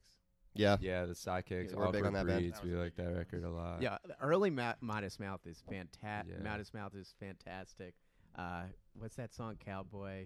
Yeah. 0.54 0.78
yeah, 0.80 1.06
the 1.06 1.14
sidekicks, 1.14 1.72
Yeah, 1.72 1.78
we're 1.78 1.92
big 1.92 2.06
on 2.06 2.14
that 2.14 2.28
band. 2.28 2.54
That 2.54 2.64
we 2.64 2.74
a 2.74 2.78
like 2.78 2.96
big 2.96 3.06
that 3.06 3.14
record 3.14 3.44
a 3.44 3.50
lot. 3.50 3.82
yeah, 3.82 3.98
the 4.06 4.16
early 4.22 4.50
Ma- 4.50 4.76
Modest 4.82 5.20
Mouse 5.20 5.46
is 5.46 5.62
fantastic. 5.70 6.36
Yeah. 6.38 6.44
Modest 6.50 6.74
Mouse 6.74 6.94
is 6.96 7.14
fantastic. 7.20 7.94
Uh, 8.38 8.64
what's 8.98 9.16
that 9.16 9.34
song, 9.34 9.58
Cowboy? 9.64 10.26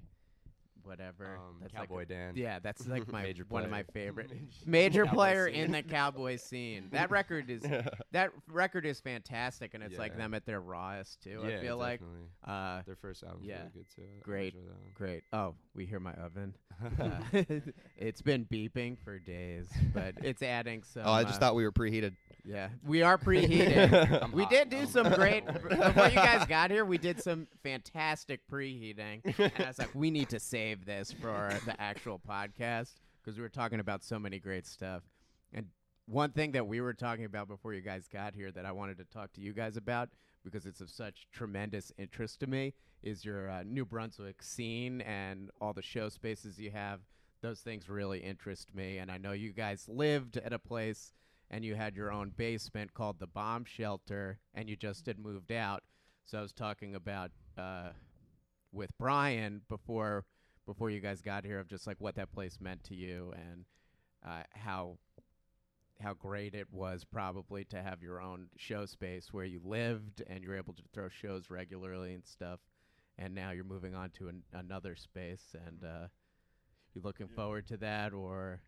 Whatever. 0.84 1.38
um, 1.38 1.56
That's 1.62 1.74
like 1.74 1.88
Cowboy 1.90 2.06
Dan. 2.06 2.34
yeah, 2.36 2.60
that's 2.60 2.88
like 2.88 3.08
my 3.12 3.24
Major 3.24 3.46
one 3.50 3.64
of 3.64 3.70
my 3.72 3.84
favorite 3.94 4.32
Major- 4.66 5.06
Cowboy 5.06 5.16
player 5.16 5.48
scene. 5.48 5.56
in 5.64 5.72
the 5.72 5.84
cowboy 5.84 6.36
scene. 6.38 6.90
That 6.92 7.12
record 7.12 7.50
is 7.50 7.64
that 8.12 8.32
record 8.52 8.86
is 8.86 9.00
fantastic, 9.00 9.74
and 9.74 9.84
it's 9.84 9.98
like 9.98 10.18
them 10.18 10.34
at 10.34 10.46
their 10.46 10.62
rawest 10.62 11.22
too. 11.22 11.44
yeah, 11.48 11.58
I 11.58 11.62
feel 11.62 11.78
like. 11.78 12.02
Uh, 12.46 12.82
their 12.86 12.96
first 12.96 13.24
album. 13.24 13.42
yeah. 13.44 13.58
really 13.60 13.70
good 13.74 13.86
too. 13.96 14.02
Great. 14.24 14.54
enjoy 14.56 14.68
that 14.68 14.80
one. 14.80 14.92
great. 14.94 15.24
Oh, 15.34 15.56
we 15.76 15.86
hear 15.86 16.00
my 16.00 16.14
oven. 16.14 16.54
Uh, 17.00 17.42
it's 17.98 18.22
been 18.22 18.46
beeping 18.46 18.98
for 19.04 19.20
days, 19.20 19.68
but 19.94 20.16
it's 20.24 20.42
adding 20.42 20.84
some. 20.84 21.04
Oh, 21.06 21.12
I 21.12 21.24
just 21.24 21.36
uh, 21.36 21.40
thought 21.40 21.56
we 21.56 21.64
were 21.64 21.72
preheated. 21.72 22.14
Yeah, 22.44 22.70
we 22.86 23.02
are 23.02 23.18
preheated. 23.18 24.22
I'm 24.24 24.32
we 24.32 24.44
hot. 24.44 24.52
did 24.52 24.70
do 24.70 24.86
some 24.86 25.10
great. 25.14 25.46
Before 25.70 26.08
you 26.08 26.16
guys 26.16 26.46
got 26.48 26.72
here, 26.72 26.86
we 26.86 26.98
did 26.98 27.22
some 27.22 27.48
fantastic 27.64 28.42
preheating, 28.52 29.22
and 29.38 29.52
I 29.60 29.68
was 29.68 29.80
like, 29.80 29.94
we 29.94 30.10
need 30.10 30.30
to 30.30 30.40
save 30.40 30.86
this 30.86 31.12
for 31.12 31.52
the 31.66 31.80
actual 31.80 32.20
podcast 32.20 32.96
because 33.22 33.38
we 33.38 33.42
were 33.42 33.50
talking 33.50 33.80
about 33.80 34.04
so 34.04 34.18
many 34.18 34.40
great 34.40 34.66
stuff. 34.66 35.04
And 35.54 35.68
one 36.06 36.32
thing 36.32 36.54
that 36.54 36.66
we 36.68 36.82
were 36.82 36.94
talking 36.94 37.26
about 37.26 37.48
before 37.48 37.74
you 37.74 37.82
guys 37.82 38.08
got 38.08 38.34
here 38.34 38.52
that 38.52 38.66
I 38.66 38.72
wanted 38.72 38.98
to 38.98 39.04
talk 39.06 39.34
to 39.34 39.42
you 39.42 39.54
guys 39.54 39.78
about 39.78 40.10
because 40.44 40.66
it's 40.66 40.82
of 40.82 40.90
such 40.90 41.28
tremendous 41.32 41.92
interest 41.98 42.40
to 42.40 42.48
me 42.48 42.74
is 43.04 43.24
your 43.24 43.50
uh, 43.50 43.64
New 43.64 43.86
Brunswick 43.86 44.42
scene 44.42 45.02
and 45.02 45.50
all 45.62 45.74
the 45.74 45.82
show 45.82 46.10
spaces 46.10 46.60
you 46.60 46.72
have. 46.72 47.02
Those 47.42 47.60
things 47.60 47.88
really 47.88 48.20
interest 48.20 48.74
me, 48.76 48.98
and 48.98 49.10
I 49.10 49.18
know 49.18 49.32
you 49.32 49.54
guys 49.54 49.88
lived 49.88 50.38
at 50.38 50.52
a 50.52 50.60
place 50.60 51.14
and 51.52 51.64
you 51.66 51.76
had 51.76 51.96
your 51.96 52.12
own 52.12 52.32
basement 52.36 52.94
called 52.94 53.20
the 53.20 53.28
bomb 53.28 53.66
shelter 53.66 54.40
and 54.54 54.70
you 54.70 54.76
just 54.76 55.06
had 55.06 55.18
moved 55.20 55.52
out 55.52 55.84
so 56.26 56.38
i 56.38 56.42
was 56.42 56.54
talking 56.54 56.96
about 56.96 57.32
uh, 57.58 57.90
with 58.72 58.92
brian 58.98 59.62
before 59.70 60.26
before 60.66 60.90
you 60.90 61.00
guys 61.00 61.22
got 61.22 61.44
here 61.44 61.60
of 61.60 61.68
just 61.68 61.88
like 61.88 61.98
what 62.00 62.16
that 62.16 62.32
place 62.32 62.58
meant 62.62 62.84
to 62.84 62.96
you 62.96 63.34
and 63.36 63.66
uh, 64.26 64.44
how 64.54 64.98
how 66.02 66.14
great 66.14 66.54
it 66.56 66.68
was 66.72 67.04
probably 67.04 67.66
to 67.66 67.82
have 67.82 68.02
your 68.02 68.22
own 68.22 68.48
show 68.56 68.86
space 68.86 69.34
where 69.34 69.44
you 69.44 69.60
lived 69.66 70.24
and 70.28 70.44
you're 70.44 70.56
able 70.56 70.74
to 70.74 70.84
throw 70.94 71.10
shows 71.10 71.50
regularly 71.50 72.14
and 72.14 72.26
stuff 72.26 72.60
and 73.18 73.36
now 73.36 73.52
you're 73.52 73.66
moving 73.66 73.94
on 73.96 74.10
to 74.12 74.30
an, 74.30 74.44
another 74.54 74.96
space 74.96 75.54
and 75.68 75.84
uh, 75.84 76.08
you 76.94 77.02
looking 77.04 77.28
Yeah. 77.30 77.36
forward 77.36 77.68
to 77.68 77.78
that 77.78 78.14
or 78.14 78.62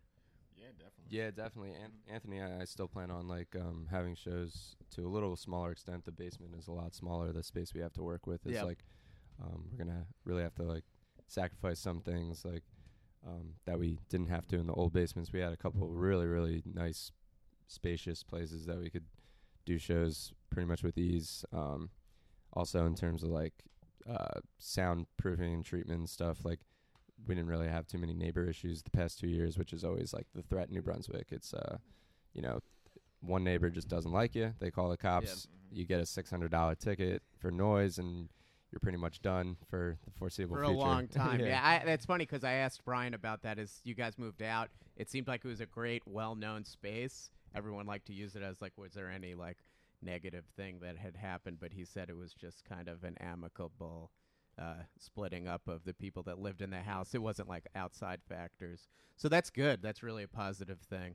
definitely. 0.78 1.04
Yeah, 1.10 1.30
definitely. 1.30 1.72
An- 1.72 1.92
Anthony, 2.12 2.40
I, 2.40 2.62
I 2.62 2.64
still 2.64 2.88
plan 2.88 3.10
on 3.10 3.28
like 3.28 3.54
um, 3.56 3.86
having 3.90 4.14
shows 4.14 4.76
to 4.92 5.06
a 5.06 5.08
little 5.08 5.36
smaller 5.36 5.72
extent. 5.72 6.04
The 6.04 6.12
basement 6.12 6.54
is 6.58 6.68
a 6.68 6.72
lot 6.72 6.94
smaller. 6.94 7.32
The 7.32 7.42
space 7.42 7.74
we 7.74 7.80
have 7.80 7.92
to 7.94 8.02
work 8.02 8.26
with 8.26 8.46
is 8.46 8.52
Yep. 8.54 8.64
like 8.64 8.84
um, 9.42 9.64
we're 9.70 9.84
gonna 9.84 10.06
really 10.24 10.42
have 10.42 10.54
to 10.56 10.62
like 10.62 10.84
sacrifice 11.28 11.80
some 11.80 12.00
things 12.00 12.44
like 12.44 12.62
um, 13.26 13.54
that 13.66 13.78
we 13.78 13.98
didn't 14.08 14.28
have 14.28 14.46
to 14.48 14.58
in 14.58 14.66
the 14.66 14.72
old 14.74 14.92
basements. 14.92 15.32
We 15.32 15.40
had 15.40 15.52
a 15.52 15.56
couple 15.56 15.86
really 15.88 16.26
really 16.26 16.62
nice, 16.66 17.12
spacious 17.66 18.22
places 18.22 18.66
that 18.66 18.78
we 18.78 18.90
could 18.90 19.04
do 19.64 19.78
shows 19.78 20.32
pretty 20.50 20.66
much 20.68 20.82
with 20.82 20.98
ease. 20.98 21.44
Um, 21.52 21.90
also, 22.52 22.84
in 22.86 22.94
terms 22.94 23.22
of 23.22 23.30
like 23.30 23.54
uh, 24.08 24.40
soundproofing 24.60 25.54
and 25.54 25.64
treatment 25.64 26.00
and 26.00 26.08
stuff, 26.10 26.44
like 26.44 26.60
we 27.26 27.34
didn't 27.34 27.50
really 27.50 27.68
have 27.68 27.86
too 27.86 27.98
many 27.98 28.14
neighbor 28.14 28.48
issues 28.48 28.82
the 28.82 28.90
past 28.90 29.18
two 29.18 29.28
years, 29.28 29.58
which 29.58 29.72
is 29.72 29.84
always 29.84 30.12
like 30.12 30.26
the 30.34 30.42
threat 30.42 30.68
in 30.68 30.74
New 30.74 30.82
Brunswick. 30.82 31.28
It's 31.30 31.54
uh, 31.54 31.78
you 32.34 32.42
know, 32.42 32.60
one 33.20 33.44
neighbor 33.44 33.70
just 33.70 33.88
doesn't 33.88 34.12
like 34.12 34.34
you. 34.34 34.54
They 34.58 34.70
call 34.70 34.88
the 34.88 34.96
cops. 34.96 35.46
Mhm. 35.46 35.76
You 35.76 35.86
get 35.86 36.00
a 36.00 36.06
six 36.06 36.30
hundred 36.30 36.50
dollar 36.50 36.74
ticket 36.74 37.22
for 37.38 37.50
noise, 37.50 37.98
and 37.98 38.28
you're 38.70 38.80
pretty 38.80 38.98
much 38.98 39.20
done 39.20 39.56
for 39.68 39.98
the 40.04 40.10
foreseeable 40.10 40.56
for 40.56 40.64
future. 40.64 40.74
a 40.74 40.78
long 40.78 41.08
time. 41.08 41.40
yeah, 41.40 41.46
yeah. 41.46 41.60
I, 41.62 41.84
that's 41.84 42.06
funny 42.06 42.24
because 42.24 42.44
I 42.44 42.54
asked 42.54 42.84
Brian 42.84 43.14
about 43.14 43.42
that. 43.42 43.58
As 43.58 43.80
you 43.84 43.94
guys 43.94 44.18
moved 44.18 44.42
out, 44.42 44.70
it 44.96 45.10
seemed 45.10 45.28
like 45.28 45.44
it 45.44 45.48
was 45.48 45.60
a 45.60 45.66
great, 45.66 46.02
well-known 46.06 46.64
space. 46.64 47.30
Everyone 47.54 47.86
liked 47.86 48.06
to 48.06 48.14
use 48.14 48.34
it 48.34 48.42
as 48.42 48.60
like, 48.62 48.72
was 48.76 48.92
there 48.92 49.10
any 49.10 49.34
like 49.34 49.58
negative 50.00 50.44
thing 50.56 50.80
that 50.80 50.96
had 50.96 51.16
happened? 51.16 51.58
But 51.60 51.72
he 51.72 51.84
said 51.84 52.08
it 52.08 52.16
was 52.16 52.32
just 52.32 52.64
kind 52.64 52.88
of 52.88 53.04
an 53.04 53.16
amicable 53.20 54.10
uh, 54.58 54.74
splitting 54.98 55.48
up 55.48 55.66
of 55.68 55.84
the 55.84 55.94
people 55.94 56.22
that 56.24 56.38
lived 56.38 56.62
in 56.62 56.70
the 56.70 56.80
house. 56.80 57.14
It 57.14 57.22
wasn't 57.22 57.48
like 57.48 57.66
outside 57.74 58.20
factors. 58.28 58.88
So 59.16 59.28
that's 59.28 59.50
good. 59.50 59.82
That's 59.82 60.02
really 60.02 60.22
a 60.22 60.28
positive 60.28 60.78
thing. 60.80 61.14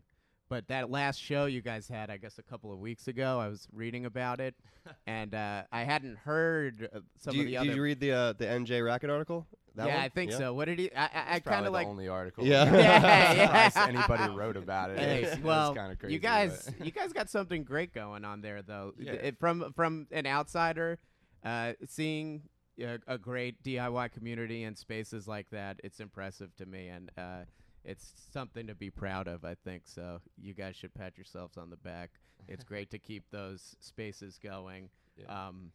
But 0.50 0.70
that 0.70 0.90
last 0.90 1.22
show 1.22 1.46
you 1.46 1.62
guys 1.62 1.90
had, 1.90 2.10
I 2.10 2.16
guess, 2.16 2.38
a 2.40 2.44
couple 2.44 2.72
of 2.72 2.80
weeks 2.80 3.10
ago, 3.10 3.38
I 3.38 3.50
was 3.50 3.68
reading 3.74 4.06
about 4.06 4.40
it, 4.40 4.56
and 5.08 5.36
uh, 5.36 5.64
I 5.74 5.84
hadn't 5.84 6.18
heard 6.20 6.88
uh, 6.94 7.00
some 7.18 7.36
you, 7.36 7.42
of 7.42 7.46
the 7.48 7.52
did 7.52 7.58
other. 7.60 7.76
you 7.76 7.82
read 7.82 8.00
the 8.00 8.12
uh, 8.14 8.34
the 8.34 8.46
NJ 8.46 8.84
Racket 8.86 9.10
article? 9.10 9.46
That 9.76 9.88
yeah, 9.88 9.96
one? 9.96 10.04
I 10.06 10.10
think 10.10 10.32
Yeah? 10.32 10.38
so. 10.38 10.54
What 10.54 10.66
did 10.66 10.80
he? 10.80 10.92
I, 10.96 11.04
I, 11.04 11.36
I 11.36 11.40
kind 11.42 11.66
of 11.68 11.74
like. 11.74 11.86
only 11.86 12.08
article. 12.08 12.46
Yeah. 12.46 12.64
Yeah, 12.74 13.70
yeah. 13.76 13.86
anybody 13.90 14.34
wrote 14.34 14.56
about 14.56 14.92
it. 14.92 15.00
Hey, 15.00 15.24
It's- 15.24 15.40
well, 15.40 15.72
it's 15.72 15.78
kinda 15.80 15.96
crazy, 15.98 16.14
you 16.14 16.20
guys, 16.20 16.72
but- 16.78 16.86
you 16.86 16.92
guys 16.94 17.12
got 17.12 17.30
something 17.30 17.64
great 17.66 17.94
going 17.94 18.24
on 18.24 18.40
there, 18.40 18.62
though. 18.62 18.94
Yeah. 18.98 19.12
It- 19.14 19.40
from 19.40 19.74
from 19.76 20.08
an 20.12 20.26
outsider, 20.26 20.98
uh, 21.44 21.74
seeing 21.88 22.44
a, 22.80 23.00
a 23.08 23.18
great 23.18 23.64
DIY 23.64 24.12
community 24.12 24.64
and 24.64 24.78
spaces 24.78 25.28
like 25.28 25.50
that, 25.52 25.80
it's 25.84 26.00
impressive 26.00 26.56
to 26.58 26.66
me, 26.66 26.88
and 26.90 27.12
uh, 27.18 27.46
it's 27.84 28.14
something 28.32 28.68
to 28.68 28.76
be 28.76 28.90
proud 28.90 29.28
of. 29.28 29.46
I 29.46 29.56
think 29.56 29.84
so. 29.86 30.22
You 30.42 30.54
guys 30.54 30.76
should 30.76 30.94
pat 30.94 31.18
yourselves 31.18 31.58
on 31.58 31.70
the 31.70 31.78
back. 31.78 32.12
It's 32.48 32.64
great 32.66 32.92
to 32.92 33.00
keep 33.00 33.24
those 33.32 33.76
spaces 33.80 34.40
going. 34.42 34.90
Yeah. 35.18 35.48
um, 35.48 35.72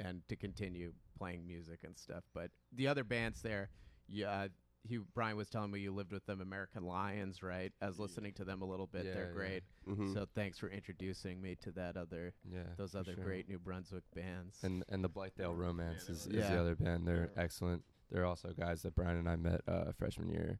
and 0.00 0.22
to 0.28 0.36
continue 0.36 0.92
playing 1.18 1.46
music 1.46 1.80
and 1.84 1.96
stuff. 1.96 2.22
But 2.34 2.50
the 2.72 2.86
other 2.86 3.04
bands 3.04 3.42
there, 3.42 3.70
yeah, 4.08 4.48
he 4.88 4.98
Brian 5.14 5.36
was 5.36 5.48
telling 5.48 5.70
me 5.70 5.80
you 5.80 5.92
lived 5.92 6.12
with 6.12 6.24
them, 6.26 6.40
American 6.40 6.84
Lions, 6.84 7.42
right? 7.42 7.72
I 7.82 7.86
was 7.86 7.98
listening 7.98 8.32
to 8.34 8.44
them 8.44 8.62
a 8.62 8.64
little 8.64 8.86
bit. 8.86 9.04
Yeah, 9.06 9.14
They're 9.14 9.26
yeah. 9.28 9.32
great. 9.34 9.62
Mhm. 9.86 10.14
So 10.14 10.26
thanks 10.34 10.58
for 10.58 10.68
introducing 10.68 11.40
me 11.40 11.56
to 11.62 11.70
that 11.72 11.96
other 11.96 12.34
yeah, 12.50 12.62
those 12.76 12.94
other 12.94 13.14
sure. 13.14 13.24
great 13.24 13.48
New 13.48 13.58
Brunswick 13.58 14.04
bands. 14.14 14.58
And 14.62 14.84
and 14.88 15.04
the 15.04 15.10
Blithedale 15.10 15.56
Romance 15.56 16.06
they 16.06 16.12
is, 16.14 16.26
is 16.26 16.34
Yeah. 16.34 16.50
the 16.54 16.60
other 16.60 16.74
band. 16.74 17.06
They're 17.06 17.30
Yeah. 17.36 17.42
excellent. 17.42 17.84
They're 18.10 18.24
also 18.24 18.52
guys 18.52 18.82
that 18.82 18.94
Brian 18.94 19.16
and 19.18 19.28
I 19.28 19.36
met 19.36 19.60
uh, 19.68 19.92
freshman 19.92 20.30
year 20.30 20.58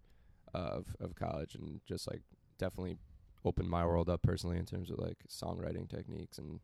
of 0.55 0.95
of 1.01 1.15
college, 1.15 1.55
and 1.55 1.81
just 1.87 2.07
like 2.11 2.23
definitely 2.59 2.99
opened 3.45 3.69
my 3.71 3.85
world 3.87 4.09
up 4.11 4.23
personally 4.23 4.59
in 4.59 4.67
terms 4.67 4.91
of 4.91 4.99
like 4.99 5.19
songwriting 5.29 5.89
techniques 5.89 6.39
and 6.39 6.61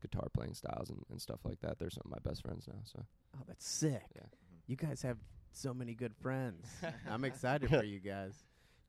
guitar 0.00 0.28
playing 0.32 0.54
styles 0.54 0.88
and, 0.90 1.04
and 1.10 1.20
stuff 1.20 1.40
like 1.44 1.60
that. 1.60 1.78
They're 1.78 1.90
some 1.90 2.02
of 2.04 2.10
my 2.10 2.18
best 2.30 2.42
friends 2.42 2.66
now. 2.68 2.80
So 2.84 3.04
oh, 3.36 3.42
that's 3.46 3.66
sick. 3.66 4.04
Yeah. 4.14 4.26
You 4.66 4.76
guys 4.76 5.02
have 5.02 5.18
so 5.52 5.74
many 5.74 5.94
good 5.94 6.14
friends. 6.20 6.66
I'm 7.10 7.24
excited 7.24 7.68
for 7.70 7.84
you 7.84 7.98
guys. 8.00 8.34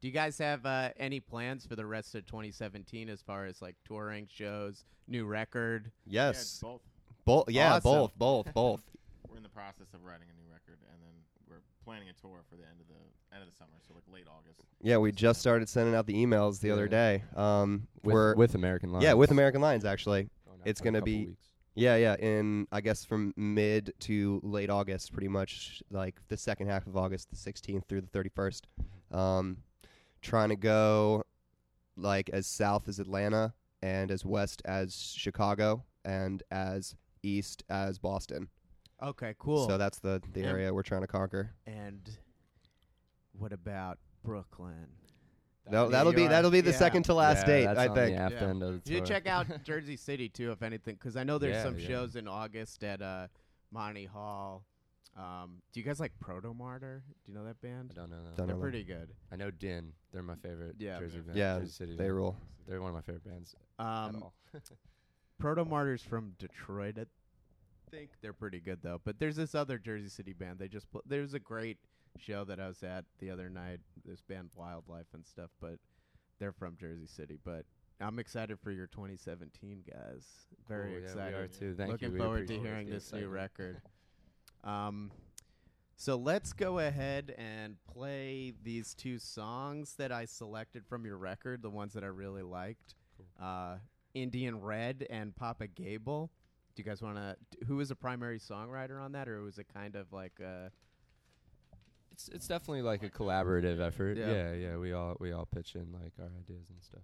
Do 0.02 0.08
you 0.08 0.14
guys 0.14 0.38
have 0.40 0.66
uh, 0.66 0.90
any 0.98 1.20
plans 1.20 1.66
for 1.66 1.76
the 1.76 1.86
rest 1.86 2.16
of 2.16 2.26
2017 2.26 3.08
as 3.10 3.22
far 3.22 3.46
as 3.46 3.62
like 3.62 3.76
touring 3.86 4.28
shows, 4.32 4.84
new 5.08 5.26
record? 5.26 5.92
Yeah, 6.08 6.28
Yes. 6.28 6.60
both. 6.62 6.82
Both. 7.26 7.50
Yeah, 7.52 7.76
Awesome. 7.76 7.82
both. 7.92 8.16
Both. 8.18 8.54
Both. 8.54 8.82
We're 9.30 9.38
in 9.38 9.44
the 9.44 9.50
process 9.50 9.94
of 9.94 10.04
writing 10.04 10.28
a 10.30 10.34
new 10.42 10.52
record, 10.52 10.80
and 10.92 11.00
then 11.04 11.12
we're 11.48 11.62
planning 11.86 12.10
a 12.10 12.14
tour 12.20 12.40
for 12.50 12.56
the 12.56 12.64
end 12.64 12.82
of 12.82 12.88
the 12.88 13.36
end 13.36 13.44
of 13.44 13.50
the 13.50 13.56
summer, 13.56 13.72
so 13.88 13.94
like 13.94 14.04
late 14.12 14.26
August. 14.28 14.62
Yeah, 14.82 14.98
we 14.98 15.12
just 15.12 15.40
started 15.40 15.70
sending 15.70 15.94
out 15.96 16.06
the 16.08 16.16
emails 16.16 16.60
the 16.60 16.72
other 16.72 16.88
day. 16.88 17.24
Um, 17.36 17.88
with, 18.04 18.14
we're 18.14 18.36
with 18.36 18.56
American 18.56 18.92
Lions. 18.92 19.04
yeah 19.06 19.14
with 19.14 19.30
American 19.32 19.62
Lions 19.62 19.86
actually. 19.86 20.28
Going 20.48 20.60
it's 20.66 20.82
gonna 20.82 21.02
be- 21.02 21.28
weeks. 21.28 21.51
Yeah, 21.76 21.96
yeah. 21.96 22.16
In 22.16 22.68
I 22.72 22.82
guess 22.82 23.06
from 23.06 23.34
mid 23.38 23.94
to 24.02 24.40
late 24.44 24.70
August, 24.70 25.14
pretty 25.14 25.30
much 25.30 25.82
like 25.90 26.20
the 26.28 26.38
second 26.38 26.68
half 26.68 26.86
of 26.88 26.98
August, 26.98 27.30
the 27.30 27.36
16th 27.38 27.86
through 27.88 28.02
the 28.02 28.08
31st. 28.08 28.62
Um, 29.12 29.58
trying 30.22 30.50
to 30.50 30.56
go 30.56 31.24
like 31.96 32.30
as 32.32 32.46
south 32.48 32.88
as 32.88 33.00
Atlanta 33.00 33.54
and 33.82 34.12
as 34.12 34.26
west 34.26 34.62
as 34.66 35.14
Chicago 35.18 35.84
and 36.04 36.44
as 36.52 36.96
east 37.24 37.64
as 37.70 38.00
Boston. 38.00 38.50
Okay, 39.02 39.34
cool. 39.40 39.68
So 39.68 39.78
that's 39.78 40.00
the 40.00 40.22
the 40.34 40.42
And- 40.42 40.50
area 40.50 40.74
we're 40.74 40.84
trying 40.84 41.02
to 41.02 41.08
conquer. 41.08 41.52
and 41.66 42.18
what 43.32 43.54
about 43.54 43.98
Brooklyn? 44.24 44.90
That'll, 45.70 45.90
that'll 45.90 46.14
be 46.14 46.28
that'll 46.28 46.52
be 46.52 46.62
the 46.62 46.72
yeah. 46.72 46.78
second 46.78 47.04
to 47.04 47.14
last 47.14 47.42
Yeah, 47.42 47.46
date, 47.46 47.66
that's 47.66 47.80
I 47.80 47.88
on 47.88 47.96
think. 47.96 48.16
The 48.18 48.22
after 48.24 48.36
Yeah. 48.46 48.50
end 48.50 48.64
of 48.64 48.84
the 48.84 48.92
You 48.92 49.02
check 49.02 49.28
out 49.28 49.46
Jersey 49.64 49.96
City 49.96 50.28
too, 50.28 50.52
if 50.52 50.64
anything, 50.64 50.96
because 50.96 51.16
I 51.16 51.24
know 51.24 51.38
there's 51.38 51.56
Yeah, 51.56 51.64
some 51.64 51.78
yeah. 51.80 51.88
shows 51.88 52.16
in 52.16 52.28
August 52.28 52.84
at 52.84 53.02
uh, 53.02 53.28
Monty 53.72 54.06
Hall. 54.06 54.66
Um, 55.18 55.62
do 55.74 55.80
you 55.80 55.86
guys 55.86 56.00
like 56.00 56.14
Protomartyr? 56.24 57.02
Do 57.26 57.32
you 57.32 57.34
know 57.34 57.44
that 57.44 57.58
I 57.64 57.68
band? 57.68 57.94
don't 57.94 58.10
know. 58.10 58.18
That. 58.24 58.38
Don't 58.38 58.48
They're 58.48 58.56
know. 58.56 58.62
pretty 58.62 58.84
good. 58.84 59.10
I 59.32 59.36
know 59.36 59.52
Din. 59.52 59.92
They're 60.12 60.24
my 60.24 60.36
favorite 60.36 60.76
Yeah. 60.80 61.00
Jersey 61.00 61.20
band. 61.20 61.38
Yeah, 61.38 61.60
Jersey 61.60 61.72
City 61.72 61.92
They 61.92 62.06
band. 62.06 62.16
rule. 62.16 62.38
They're 62.68 62.82
one 62.82 62.90
of 62.90 62.96
my 62.96 63.02
favorite 63.02 63.26
bands 63.26 63.56
Um. 63.78 64.24
Protomartyr's 65.42 66.04
from 66.04 66.34
Detroit. 66.38 66.96
I 67.00 67.06
think 67.90 68.12
they're 68.22 68.34
pretty 68.34 68.60
good 68.60 68.80
though. 68.84 69.02
But 69.04 69.20
there's 69.20 69.36
this 69.36 69.56
other 69.56 69.78
Jersey 69.78 70.08
City 70.10 70.34
band. 70.34 70.60
They 70.60 70.68
just 70.68 70.90
pl- 70.92 71.02
there's 71.06 71.34
a 71.34 71.40
great 71.40 71.78
show 72.18 72.44
that 72.46 72.60
I 72.60 72.68
was 72.68 72.84
at 72.84 73.06
the 73.20 73.30
other 73.30 73.50
night. 73.50 73.80
This 74.06 74.22
band 74.22 74.50
Wildlife 74.56 75.08
and 75.14 75.26
stuff. 75.26 75.50
But 75.60 75.76
they're 76.40 76.52
from 76.52 76.76
Jersey 76.78 77.08
City. 77.08 77.38
But 77.44 77.66
I'm 78.00 78.20
excited 78.20 78.60
for 78.60 78.72
your 78.72 78.88
2017 78.88 79.84
guys. 79.90 80.26
Very 80.68 80.92
Cool, 80.92 81.00
yeah, 81.00 81.06
excited. 81.06 81.34
We 81.36 81.40
are 81.40 81.48
too. 81.48 81.76
Thank 81.76 81.92
Looking 81.92 82.14
you. 82.14 82.18
Forward 82.18 82.48
to 82.48 82.60
hearing 82.60 82.90
this 82.90 83.14
new 83.14 83.28
record. 83.28 83.82
Um, 84.64 85.12
so 85.96 86.16
let's 86.16 86.52
go 86.52 86.80
ahead 86.80 87.36
and 87.38 87.76
play 87.94 88.54
these 88.64 88.96
two 88.96 89.20
songs 89.20 89.94
that 89.98 90.12
I 90.12 90.26
selected 90.26 90.86
from 90.88 91.06
your 91.06 91.18
record, 91.18 91.62
the 91.62 91.70
ones 91.70 91.94
that 91.94 92.04
I 92.04 92.08
really 92.08 92.42
liked. 92.42 92.96
Uh, 93.40 93.76
Indian 94.16 94.60
Red 94.60 95.06
and 95.10 95.36
Papa 95.36 95.68
Gable. 95.68 96.32
Do 96.76 96.82
you 96.82 96.90
guys 96.90 97.02
want 97.02 97.18
to? 97.18 97.36
Who 97.68 97.76
was 97.76 97.92
a 97.92 97.96
primary 97.96 98.40
songwriter 98.40 99.00
on 99.00 99.12
that, 99.12 99.28
or 99.28 99.42
was 99.44 99.60
it 99.60 99.68
kind 99.74 99.96
of 99.96 100.12
like 100.12 100.34
uh 100.44 100.70
It's 102.28 102.36
it's 102.36 102.48
definitely 102.48 102.82
like 102.84 103.04
a 103.04 103.10
collaborative 103.10 103.80
effort. 103.80 104.18
Yeah. 104.18 104.32
Yeah. 104.32 104.54
yeah, 104.54 104.78
We 104.78 104.94
all 104.94 105.16
we 105.20 105.32
all 105.32 105.46
pitch 105.46 105.76
in 105.76 105.92
like 105.92 106.14
our 106.20 106.30
ideas 106.40 106.70
and 106.70 106.82
stuff. 106.82 107.02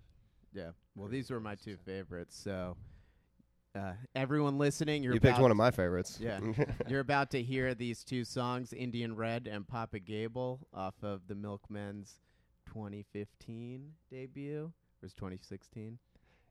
Yeah. 0.54 0.72
Well, 0.96 1.08
these 1.08 1.30
were 1.30 1.40
my 1.40 1.56
two 1.56 1.78
favorites. 1.86 2.38
So, 2.38 2.78
uh, 3.76 3.94
everyone 4.16 4.58
listening, 4.58 5.04
you're 5.04 5.14
you 5.14 5.20
picked 5.20 5.40
one 5.40 5.52
of 5.52 5.58
my 5.58 5.72
favorites. 5.72 6.20
Yeah. 6.22 6.40
You're 6.88 7.02
about 7.02 7.32
to 7.32 7.44
hear 7.44 7.76
these 7.76 8.04
two 8.04 8.24
songs, 8.24 8.74
Indian 8.74 9.16
Red 9.16 9.48
and 9.48 9.68
Papa 9.68 10.00
Gable, 10.00 10.68
off 10.74 10.96
of 11.04 11.22
the 11.28 11.36
Milkmen's 11.36 12.22
2015 12.68 13.92
debut. 14.10 14.64
Or 14.66 14.72
was 15.04 15.14
2016? 15.14 16.00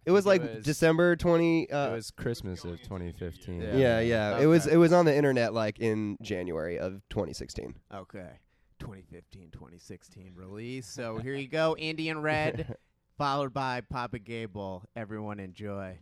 it 0.05 0.13
was 0.13 0.25
like 0.25 0.43
was- 0.43 0.65
December 0.65 1.17
twenty. 1.17 1.69
Uh, 1.71 1.91
it 1.91 1.93
was 1.93 2.11
Christmas 2.13 2.65
of 2.65 2.81
2015. 2.83 3.61
Yeah. 3.61 3.77
yeah, 3.77 4.01
yeah. 4.01 4.39
It 4.39 4.47
was 4.47 4.67
it 4.67 4.77
was 4.77 4.93
on 4.93 5.05
the 5.05 5.15
internet 5.15 5.53
like 5.53 5.81
in 5.81 6.17
January 6.23 6.79
of 6.79 7.03
2016. 7.11 7.75
Okay. 7.93 8.29
2015, 8.79 9.51
2016 9.51 10.33
release. 10.35 10.87
So 10.87 11.19
here 11.19 11.35
you 11.35 11.49
go, 11.49 11.77
Indian 11.79 12.21
Red, 12.21 12.77
followed 13.19 13.53
by 13.53 13.81
Papa 13.81 14.19
Gable. 14.19 14.85
Everyone 14.95 15.41
enjoy. 15.41 15.99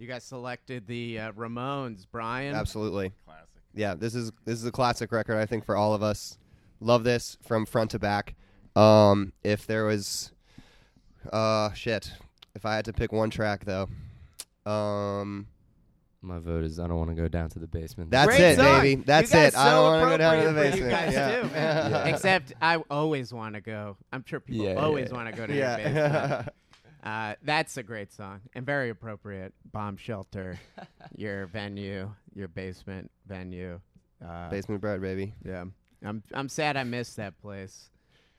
You 0.00 0.06
guys 0.06 0.24
selected 0.24 0.86
the 0.86 1.18
uh, 1.18 1.32
Ramones, 1.32 2.06
Brian. 2.10 2.54
Absolutely. 2.54 3.12
Classic. 3.26 3.48
Yeah, 3.74 3.94
this 3.94 4.14
is 4.14 4.32
this 4.46 4.58
is 4.58 4.64
a 4.64 4.72
classic 4.72 5.12
record. 5.12 5.36
I 5.36 5.44
think 5.44 5.66
for 5.66 5.76
all 5.76 5.92
of 5.92 6.02
us, 6.02 6.38
love 6.80 7.04
this 7.04 7.36
from 7.42 7.66
front 7.66 7.90
to 7.90 7.98
back. 7.98 8.34
Um, 8.74 9.34
if 9.44 9.66
there 9.66 9.84
was, 9.84 10.32
uh, 11.30 11.74
shit, 11.74 12.12
if 12.54 12.64
I 12.64 12.76
had 12.76 12.86
to 12.86 12.94
pick 12.94 13.12
one 13.12 13.28
track 13.28 13.66
though, 13.66 13.90
um, 14.64 15.46
My 16.22 16.38
vote 16.38 16.64
is 16.64 16.80
I 16.80 16.86
don't 16.86 16.96
want 16.96 17.10
to 17.10 17.16
go 17.16 17.28
down 17.28 17.50
to 17.50 17.58
the 17.58 17.68
basement. 17.68 18.10
That's 18.10 18.28
Great 18.28 18.40
it, 18.40 18.56
song. 18.56 18.80
baby. 18.80 19.02
That's 19.02 19.30
guys 19.30 19.52
it. 19.52 19.58
I 19.58 19.70
don't 19.70 19.84
want 19.84 20.04
to 20.04 20.10
go 20.14 20.16
down 20.16 20.42
to 20.44 20.48
the 20.48 20.54
basement. 20.54 20.82
you 20.82 20.90
guys 20.90 21.12
yeah. 21.12 21.42
too, 21.42 21.48
man. 21.48 21.90
Yeah. 21.90 22.04
Except 22.06 22.54
I 22.62 22.82
always 22.90 23.34
want 23.34 23.54
to 23.54 23.60
go. 23.60 23.98
I'm 24.14 24.24
sure 24.24 24.40
people 24.40 24.64
Yeah, 24.64 24.76
always 24.76 25.10
yeah. 25.10 25.14
want 25.14 25.28
to 25.28 25.36
go 25.36 25.46
down 25.46 25.78
to 25.78 25.82
the 25.84 25.90
basement. 25.90 26.48
yeah. 27.02 27.30
Uh, 27.30 27.34
that's 27.42 27.76
a 27.76 27.82
great 27.82 28.12
song 28.12 28.40
and 28.54 28.64
very 28.66 28.90
appropriate. 28.90 29.52
Bomb 29.72 29.96
shelter, 29.96 30.58
your 31.16 31.46
venue, 31.46 32.10
your 32.34 32.48
basement 32.48 33.10
venue. 33.26 33.80
Uh, 34.26 34.50
basement 34.50 34.80
bread, 34.80 35.00
baby. 35.00 35.34
Yeah, 35.44 35.64
I'm 36.04 36.22
I'm 36.32 36.48
sad 36.48 36.76
I 36.76 36.84
missed 36.84 37.16
that 37.16 37.40
place, 37.40 37.90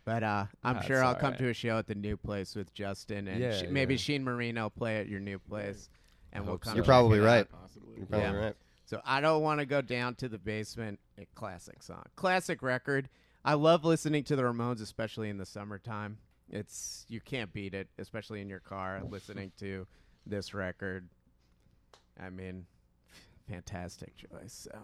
but 0.05 0.23
uh, 0.23 0.45
I'm 0.63 0.75
That's 0.75 0.87
sure 0.87 1.03
I'll 1.03 1.15
come 1.15 1.31
right. 1.31 1.39
to 1.39 1.49
a 1.49 1.53
show 1.53 1.77
at 1.77 1.87
the 1.87 1.95
new 1.95 2.17
place 2.17 2.55
with 2.55 2.73
Justin 2.73 3.27
and 3.27 3.39
Yeah, 3.39 3.57
Sh- 3.57 3.63
maybe 3.69 3.95
yeah. 3.95 3.99
Sheen 3.99 4.23
Marino 4.23 4.69
play 4.69 4.97
at 4.97 5.07
your 5.07 5.19
new 5.19 5.39
place, 5.39 5.89
and 6.33 6.43
I 6.43 6.47
we'll 6.47 6.57
come. 6.59 6.71
so. 6.71 6.75
You're 6.75 6.85
probably 6.85 7.19
right. 7.19 7.47
Possibly. 7.49 7.95
You're 7.97 8.05
probably 8.05 8.27
Yeah. 8.39 8.45
right. 8.45 8.55
So 8.85 9.01
I 9.05 9.21
don't 9.21 9.41
want 9.41 9.59
to 9.61 9.65
go 9.65 9.81
down 9.81 10.15
to 10.15 10.27
the 10.29 10.37
basement. 10.37 10.99
A 11.17 11.25
classic 11.33 11.81
song, 11.81 12.03
classic 12.15 12.61
record. 12.61 13.09
I 13.43 13.53
love 13.55 13.83
listening 13.85 14.23
to 14.25 14.35
the 14.35 14.43
Ramones, 14.43 14.81
especially 14.81 15.29
in 15.29 15.37
the 15.37 15.45
summertime. 15.47 16.17
It's 16.51 17.05
you 17.07 17.21
can't 17.21 17.51
beat 17.53 17.73
it, 17.73 17.87
especially 17.97 18.41
in 18.41 18.49
your 18.49 18.59
car 18.59 19.01
listening 19.09 19.51
to 19.59 19.87
this 20.25 20.53
record. 20.53 21.07
I 22.21 22.29
mean, 22.29 22.65
fantastic 23.49 24.13
choice. 24.17 24.67
So 24.71 24.77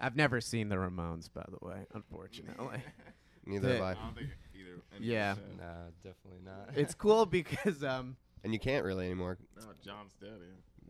I've 0.00 0.16
never 0.16 0.40
seen 0.40 0.68
the 0.70 0.76
Ramones, 0.76 1.28
by 1.32 1.44
the 1.48 1.64
way, 1.64 1.86
unfortunately. 1.94 2.82
Neither 3.46 3.74
have 3.74 3.82
I 3.82 3.90
I. 3.90 3.94
don't 3.94 4.14
think 4.16 4.30
either. 4.58 4.80
any 4.96 5.06
Yeah. 5.06 5.32
us 5.32 5.38
have. 5.38 5.58
Nah, 5.58 5.84
definitely 6.02 6.40
not. 6.44 6.70
it's 6.76 6.94
cool 7.04 7.26
because 7.26 7.84
um 7.84 8.16
And 8.42 8.52
you 8.54 8.58
can't 8.58 8.84
really 8.84 9.04
anymore. 9.04 9.36
No, 9.56 9.64
John's 9.84 10.14
dead. 10.20 10.38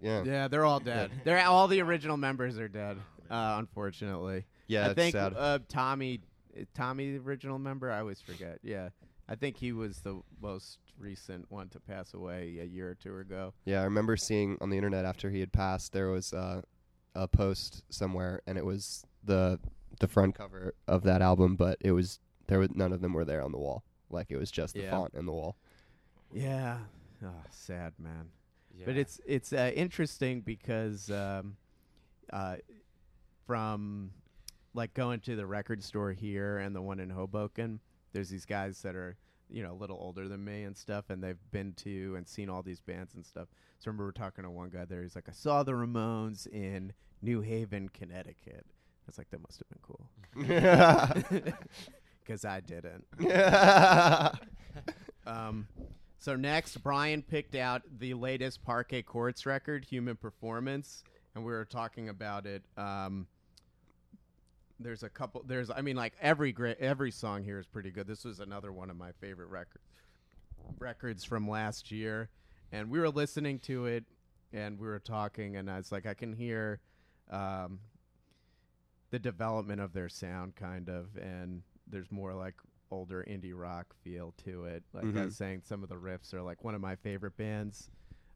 Yeah. 0.01 0.23
Yeah. 0.23 0.23
yeah, 0.25 0.49
they're 0.49 0.65
all 0.65 0.81
dead. 0.81 1.11
They're 1.25 1.45
all 1.47 1.67
the 1.69 1.81
original 1.81 2.17
members 2.17 2.59
are 2.59 2.69
dead, 2.69 2.99
uh, 3.31 3.57
unfortunately. 3.59 4.45
Yeah, 4.67 4.87
I 4.87 4.91
it's 4.91 4.95
think 4.95 5.13
sad. 5.15 5.35
uh, 5.37 5.61
Tommy, 5.69 6.21
Tommy, 6.75 7.13
the 7.13 7.19
original 7.25 7.59
member. 7.59 7.91
I 7.91 8.01
always 8.01 8.21
forget. 8.21 8.59
Yeah, 8.63 8.89
I 9.29 9.35
think 9.37 9.57
he 9.57 9.73
was 9.73 9.99
the 10.01 10.21
most 10.43 10.79
recent 10.99 11.51
one 11.51 11.69
to 11.71 11.81
pass 11.81 12.13
away 12.15 12.59
a 12.61 12.65
year 12.65 12.91
or 12.91 12.95
two 12.95 13.19
ago. 13.19 13.55
Yeah, 13.65 13.81
I 13.81 13.85
remember 13.85 14.17
seeing 14.17 14.59
on 14.61 14.71
the 14.71 14.77
internet 14.77 15.05
after 15.05 15.31
he 15.31 15.41
had 15.41 15.53
passed, 15.53 15.93
there 15.93 16.09
was 16.09 16.33
uh, 16.33 16.63
a 17.15 17.27
post 17.27 17.83
somewhere, 17.91 18.43
and 18.47 18.59
it 18.59 18.65
was 18.65 19.05
the 19.25 19.59
the 20.01 20.09
front 20.09 20.35
cover 20.35 20.75
of 20.89 21.03
that 21.05 21.23
album, 21.23 21.57
but 21.57 21.79
it 21.81 21.93
was 21.93 22.19
there 22.49 22.59
was 22.59 22.69
none 22.75 22.93
of 22.93 23.01
them 23.01 23.13
were 23.15 23.25
there 23.25 23.43
on 23.43 23.53
the 23.53 23.59
wall. 23.59 23.83
Like 24.11 24.31
it 24.31 24.37
was 24.37 24.51
just 24.51 24.75
the 24.75 24.83
Yeah. 24.83 24.91
font 24.91 25.15
and 25.15 25.27
the 25.27 25.33
wall. 25.33 25.57
Yeah, 26.33 26.79
oh, 27.25 27.29
sad 27.51 27.93
man. 27.99 28.29
Yeah. 28.77 28.87
But 28.87 28.97
it's 28.97 29.21
it's 29.25 29.53
uh, 29.53 29.71
interesting 29.75 30.41
because 30.43 31.11
um, 31.11 31.57
uh, 32.33 32.57
from 33.47 34.11
like 34.75 34.93
going 34.95 35.21
to 35.21 35.37
the 35.37 35.47
record 35.47 35.83
store 35.83 36.13
here 36.13 36.59
and 36.59 36.75
the 36.75 36.83
one 36.83 36.99
in 36.99 37.09
Hoboken, 37.11 37.79
there's 38.15 38.31
these 38.31 38.47
guys 38.47 38.81
that 38.81 38.97
are 38.97 39.19
you 39.51 39.63
know 39.63 39.73
a 39.73 39.79
little 39.79 39.99
older 40.01 40.27
than 40.29 40.43
me 40.43 40.63
and 40.63 40.75
stuff, 40.75 41.11
and 41.11 41.23
they've 41.23 41.37
been 41.51 41.75
to 41.75 42.15
and 42.17 42.27
seen 42.27 42.49
all 42.49 42.63
these 42.63 42.81
bands 42.81 43.15
and 43.15 43.27
stuff. 43.27 43.49
So 43.79 43.89
I 43.89 43.91
remember 43.91 44.05
we 44.05 44.09
are 44.09 44.13
talking 44.13 44.45
to 44.45 44.51
one 44.51 44.71
guy 44.71 44.87
there. 44.87 45.03
He's 45.03 45.15
like, 45.15 45.29
I 45.29 45.33
saw 45.33 45.63
the 45.63 45.73
Ramones 45.73 46.47
in 46.47 46.95
New 47.21 47.43
Haven, 47.43 47.91
Connecticut. 47.91 48.65
I 48.67 49.07
was 49.07 49.19
like, 49.19 49.29
that 49.31 49.41
must 49.43 49.61
have 49.61 49.69
been 49.69 49.81
cool 49.83 50.09
because 52.25 52.47
I 52.47 52.61
didn't. 52.61 53.05
Um, 55.27 55.69
so 56.19 56.37
next, 56.37 56.83
Brian 56.83 57.23
picked 57.23 57.55
out 57.55 57.83
the 57.99 58.15
latest 58.15 58.63
Parquet 58.63 59.03
Courts 59.03 59.47
record, 59.47 59.85
Human 59.85 60.17
Performance, 60.17 61.03
and 61.35 61.45
we 61.45 61.53
were 61.53 61.65
talking 61.65 62.09
about 62.09 62.47
it. 62.47 62.63
Um, 62.77 63.27
there's 64.85 65.03
a 65.03 65.09
couple. 65.09 65.43
There's, 65.47 65.71
I 65.71 65.81
mean, 65.81 65.97
like 65.97 66.13
every 66.21 66.53
great, 66.53 66.79
every 66.79 67.11
song 67.11 67.43
here 67.43 67.59
is 67.59 67.67
pretty 67.67 67.91
good. 67.91 68.07
This 68.07 68.25
was 68.25 68.39
another 68.41 68.73
one 68.73 68.91
of 68.91 68.97
my 68.97 69.13
favorite 69.21 69.49
record 69.49 69.81
records 70.79 71.25
from 71.25 71.49
last 71.49 71.91
year, 71.91 72.29
and 72.73 72.91
we 72.91 72.99
were 72.99 73.09
listening 73.11 73.59
to 73.61 73.87
it, 73.87 74.05
and 74.53 74.79
we 74.79 74.87
were 74.87 74.99
talking, 75.01 75.57
and 75.57 75.71
I 75.71 75.79
was 75.79 75.91
like, 75.91 76.07
I 76.07 76.15
can 76.15 76.33
hear 76.33 76.81
um, 77.31 77.81
the 79.11 79.19
development 79.19 79.81
of 79.81 79.93
their 79.93 80.09
sound, 80.09 80.57
kind 80.57 80.89
of, 80.89 81.17
and 81.17 81.63
there's 81.87 82.11
more 82.11 82.35
like 82.35 82.55
older 82.91 83.25
indie 83.29 83.53
rock 83.55 83.95
feel 84.03 84.33
to 84.45 84.65
it. 84.65 84.85
Like 84.93 85.05
I 85.05 85.09
Mhm. 85.09 85.25
was 85.27 85.37
saying, 85.37 85.63
some 85.65 85.83
of 85.83 85.89
the 85.89 85.97
riffs 85.97 86.33
are 86.35 86.43
like 86.43 86.63
one 86.65 86.75
of 86.75 86.81
my 86.81 86.97
favorite 86.97 87.37
bands. 87.37 87.91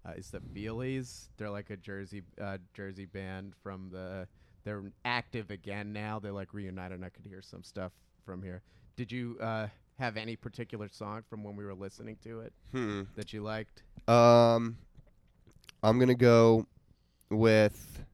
Uh, 0.05 0.13
is 0.13 0.31
the 0.31 0.41
Feelies? 0.41 1.29
They're 1.37 1.51
like 1.51 1.71
a 1.71 1.77
Jersey 1.77 2.23
uh, 2.41 2.59
Jersey 2.75 3.05
band 3.07 3.55
from 3.63 3.91
the. 3.91 4.27
They're 4.65 4.83
active 5.05 5.51
again 5.51 5.93
now. 5.93 6.19
They're 6.19 6.33
like 6.33 6.53
reunited, 6.53 6.97
and 6.97 7.05
I 7.05 7.09
could 7.09 7.27
hear 7.27 7.43
some 7.43 7.63
stuff 7.63 7.93
from 8.25 8.43
here. 8.43 8.63
Did 8.97 9.11
you 9.13 9.37
uh, 9.41 9.69
have 9.99 10.17
any 10.17 10.37
particular 10.37 10.89
song 10.89 11.23
from 11.29 11.43
when 11.45 11.57
we 11.57 11.65
were 11.65 11.75
listening 11.75 12.17
to 12.25 12.41
it 12.41 12.53
hmm. 12.73 13.03
that 13.17 13.33
you 13.33 13.43
liked? 13.43 13.83
Um, 14.07 14.77
I'm 15.83 15.99
gonna 15.99 16.15
go 16.15 16.67
with 17.31 18.05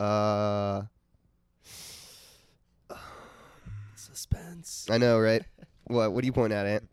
uh. 0.00 0.82
suspense. 3.94 4.86
I 4.90 4.98
know, 4.98 5.18
right? 5.18 5.42
what? 5.84 6.12
What 6.12 6.20
do 6.22 6.26
you 6.26 6.32
point 6.32 6.52
at, 6.52 6.66
Ant? 6.66 6.88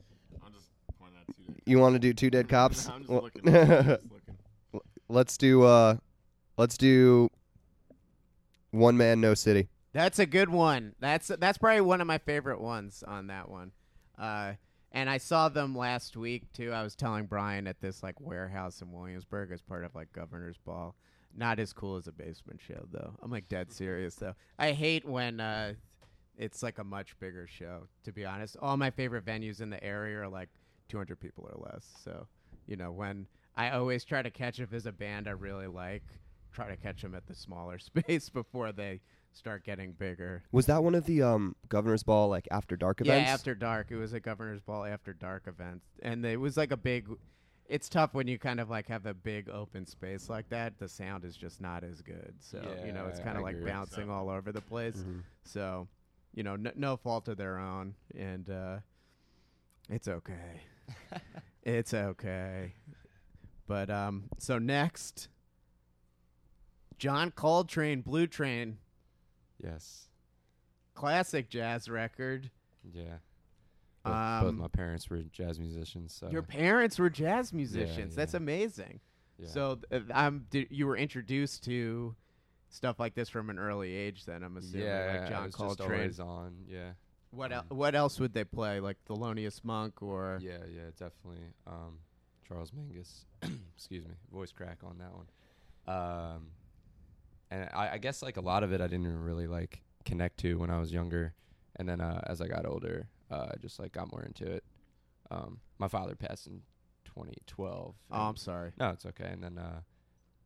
I'm 0.46 0.54
just 0.54 0.70
pointing 1.00 1.18
at 1.20 1.28
two. 1.28 1.62
You 1.66 1.80
want 1.80 1.94
to 1.96 2.00
do 2.00 2.14
two 2.14 2.30
dead 2.30 2.50
cops? 2.50 2.88
I'm 2.90 3.00
just 3.00 3.10
Well, 3.10 3.24
looking. 3.24 3.48
I'm 3.48 3.68
just 3.86 3.88
looking. 4.12 4.82
let's 5.10 5.38
do 5.38 5.64
uh, 5.64 5.96
let's 6.62 6.78
do 6.78 7.28
one 8.70 8.96
man, 8.96 9.20
no 9.20 9.34
city. 9.34 9.68
That's 9.94 10.20
a 10.20 10.28
good 10.28 10.48
one. 10.48 10.94
That's 11.00 11.30
that's 11.40 11.58
probably 11.58 11.82
one 11.82 12.00
of 12.02 12.08
my 12.08 12.20
favorite 12.20 12.62
ones 12.62 13.04
on 13.06 13.28
that 13.28 13.50
one. 13.50 13.72
Uh, 14.18 14.54
and 14.92 15.10
I 15.10 15.18
saw 15.18 15.50
them 15.50 15.76
last 15.76 16.16
week 16.16 16.54
too. 16.54 16.72
I 16.72 16.84
was 16.84 16.96
telling 16.96 17.26
Brian 17.26 17.66
at 17.66 17.82
this 17.82 18.04
like 18.04 18.22
warehouse 18.22 18.82
in 18.82 18.92
Williamsburg 18.92 19.52
as 19.52 19.62
part 19.62 19.84
of 19.84 19.96
like 19.96 20.14
Governor's 20.14 20.60
Ball. 20.60 20.96
Not 21.36 21.60
as 21.60 21.74
cool 21.74 21.96
as 21.96 22.08
a 22.08 22.12
basement 22.12 22.62
show 22.62 22.86
though. 22.92 23.16
I'm 23.24 23.32
like 23.32 23.50
dead 23.50 23.72
serious 23.74 24.16
though. 24.16 24.36
I 24.60 24.72
hate 24.72 25.04
when 25.04 25.40
uh, 25.40 25.74
it's 26.38 26.62
like 26.62 26.78
a 26.78 26.84
much 26.84 27.18
bigger 27.20 27.48
show. 27.48 27.88
To 28.04 28.12
be 28.12 28.24
honest, 28.24 28.56
all 28.62 28.78
my 28.78 28.92
favorite 28.92 29.26
venues 29.26 29.62
in 29.62 29.72
the 29.72 29.84
area 29.84 30.20
are 30.20 30.30
like 30.30 30.50
200 30.90 31.20
people 31.20 31.50
or 31.52 31.60
less. 31.72 31.86
So 32.04 32.28
you 32.68 32.76
know 32.76 32.92
when 32.92 33.26
I 33.58 33.72
always 33.72 34.04
try 34.04 34.22
to 34.22 34.30
catch 34.30 34.60
if 34.60 34.70
there's 34.70 34.86
a 34.86 34.92
band 34.92 35.28
I 35.28 35.32
really 35.32 35.68
like, 35.68 36.04
try 36.52 36.68
to 36.70 36.76
catch 36.78 37.02
them 37.02 37.16
at 37.16 37.26
the 37.28 37.36
smaller 37.36 37.78
space 37.92 38.30
before 38.30 38.72
they 38.72 39.02
start 39.34 39.64
getting 39.64 39.94
bigger. 39.94 40.44
Was 40.52 40.66
that 40.66 40.84
one 40.84 40.94
of 40.96 41.06
the 41.06 41.22
um 41.22 41.56
governor's 41.70 42.04
ball 42.04 42.28
like 42.30 42.48
after 42.52 42.76
dark 42.76 43.02
events? 43.02 43.28
Yeah, 43.28 43.34
after 43.34 43.56
dark. 43.56 43.88
It 43.92 43.96
was 43.98 44.14
a 44.14 44.20
governor's 44.20 44.62
ball 44.62 44.84
after 44.86 45.14
dark 45.14 45.48
event, 45.48 45.82
and 46.02 46.26
it 46.26 46.40
was 46.40 46.58
like 46.58 46.72
a 46.72 46.78
big. 46.78 47.08
It's 47.70 47.88
tough 47.88 48.14
when 48.14 48.28
you 48.28 48.38
kind 48.38 48.60
of 48.60 48.70
like 48.70 48.88
have 48.88 49.06
a 49.06 49.14
big 49.14 49.50
open 49.50 49.86
space 49.86 50.30
like 50.30 50.50
that. 50.50 50.78
The 50.78 50.90
sound 50.90 51.24
is 51.24 51.38
just 51.38 51.62
not 51.62 51.86
as 51.86 52.02
good, 52.02 52.34
so 52.40 52.62
you 52.86 52.92
know 52.92 53.06
it's 53.08 53.20
kind 53.22 53.38
of 53.38 53.44
like 53.44 53.64
bouncing 53.66 54.10
all 54.10 54.30
over 54.30 54.52
the 54.52 54.60
place. 54.62 54.98
Mhm. 54.98 55.22
So, 55.46 55.88
you 56.34 56.44
know, 56.44 56.56
n- 56.56 56.74
no 56.76 56.98
fault 56.98 57.30
of 57.30 57.38
their 57.38 57.58
own, 57.58 57.96
and 58.18 58.50
uh, 58.50 58.78
it's 59.90 60.10
okay. 60.10 60.62
it's 61.64 61.94
okay. 61.94 62.74
But 63.68 63.90
um, 63.90 64.26
so 64.38 64.58
next, 64.60 65.30
John 67.02 67.32
Coltrane, 67.32 68.02
Blue 68.02 68.28
Train, 68.28 68.78
Yes. 69.58 70.08
classic 70.94 71.50
jazz 71.50 71.90
record. 71.90 72.52
Yeah. 72.94 73.18
Both, 74.04 74.14
both 74.14 74.50
Um, 74.50 74.58
my 74.60 74.68
parents 74.68 75.10
were 75.10 75.24
jazz 75.24 75.60
musicians, 75.60 76.14
so 76.14 76.30
Your 76.30 76.44
parents 76.44 77.00
were 77.00 77.10
jazz 77.10 77.54
musicians. 77.54 78.14
That's 78.14 78.34
yeah. 78.34 78.38
amazing. 78.38 79.00
yeah. 79.40 79.48
So 79.48 79.76
th- 79.90 80.04
um, 80.12 80.46
did, 80.52 80.68
you 80.70 80.86
were 80.86 80.96
introduced 80.96 81.64
to 81.64 82.16
stuff 82.70 83.00
like 83.00 83.16
this 83.16 83.30
from 83.30 83.50
an 83.50 83.58
early 83.58 83.92
age. 83.96 84.26
Then 84.26 84.44
I'm 84.44 84.58
assuming, 84.58 84.86
yeah, 84.86 85.18
like 85.22 85.30
John 85.30 85.46
just 85.48 85.58
Coltrane. 85.58 85.92
always 86.02 86.20
on. 86.20 86.66
Yeah. 86.68 86.92
What 87.32 87.52
el- 87.52 87.62
um, 87.72 87.78
What 87.78 87.96
else 87.96 88.20
would 88.20 88.34
they 88.34 88.44
play? 88.44 88.80
Like 88.80 88.98
Thelonious 89.10 89.64
Monk 89.64 90.04
or 90.04 90.38
Yeah, 90.40 90.60
yeah, 90.72 90.92
definitely. 91.00 91.48
Um, 91.66 91.98
Charles 92.48 92.70
Mingus, 92.72 93.26
excuse 93.76 94.06
me, 94.06 94.14
voice 94.32 94.52
crack 94.52 94.78
on 94.84 95.00
that 95.00 95.12
one. 95.16 95.28
Um, 95.88 96.48
and 97.52 97.70
I, 97.74 97.92
I 97.94 97.98
guess 97.98 98.24
like 98.24 98.38
a 98.38 98.42
lot 98.42 98.64
of 98.64 98.74
it, 98.74 98.82
I 98.82 98.88
didn't 98.88 99.06
even 99.06 99.22
really 99.22 99.48
like 99.48 99.82
connect 100.06 100.40
to 100.40 100.56
when 100.56 100.72
I 100.72 100.80
was 100.80 100.92
younger, 100.92 101.34
and 101.76 101.88
then 101.88 102.02
uh, 102.02 102.22
as 102.26 102.42
I 102.42 102.48
got 102.48 102.66
older, 102.66 103.08
uh, 103.30 103.48
I 103.52 103.58
just 103.62 103.80
like 103.80 103.92
got 103.92 104.12
more 104.12 104.24
into 104.24 104.46
it. 104.46 104.64
Um, 105.30 105.60
my 105.78 105.88
father 105.88 106.16
passed 106.16 106.48
in 106.48 106.62
2012. 107.06 107.96
Oh, 108.12 108.16
I'm 108.16 108.36
sorry. 108.36 108.72
No, 108.80 108.90
it's 108.90 109.06
okay. 109.06 109.30
And 109.32 109.44
then 109.44 109.58
uh, 109.58 109.82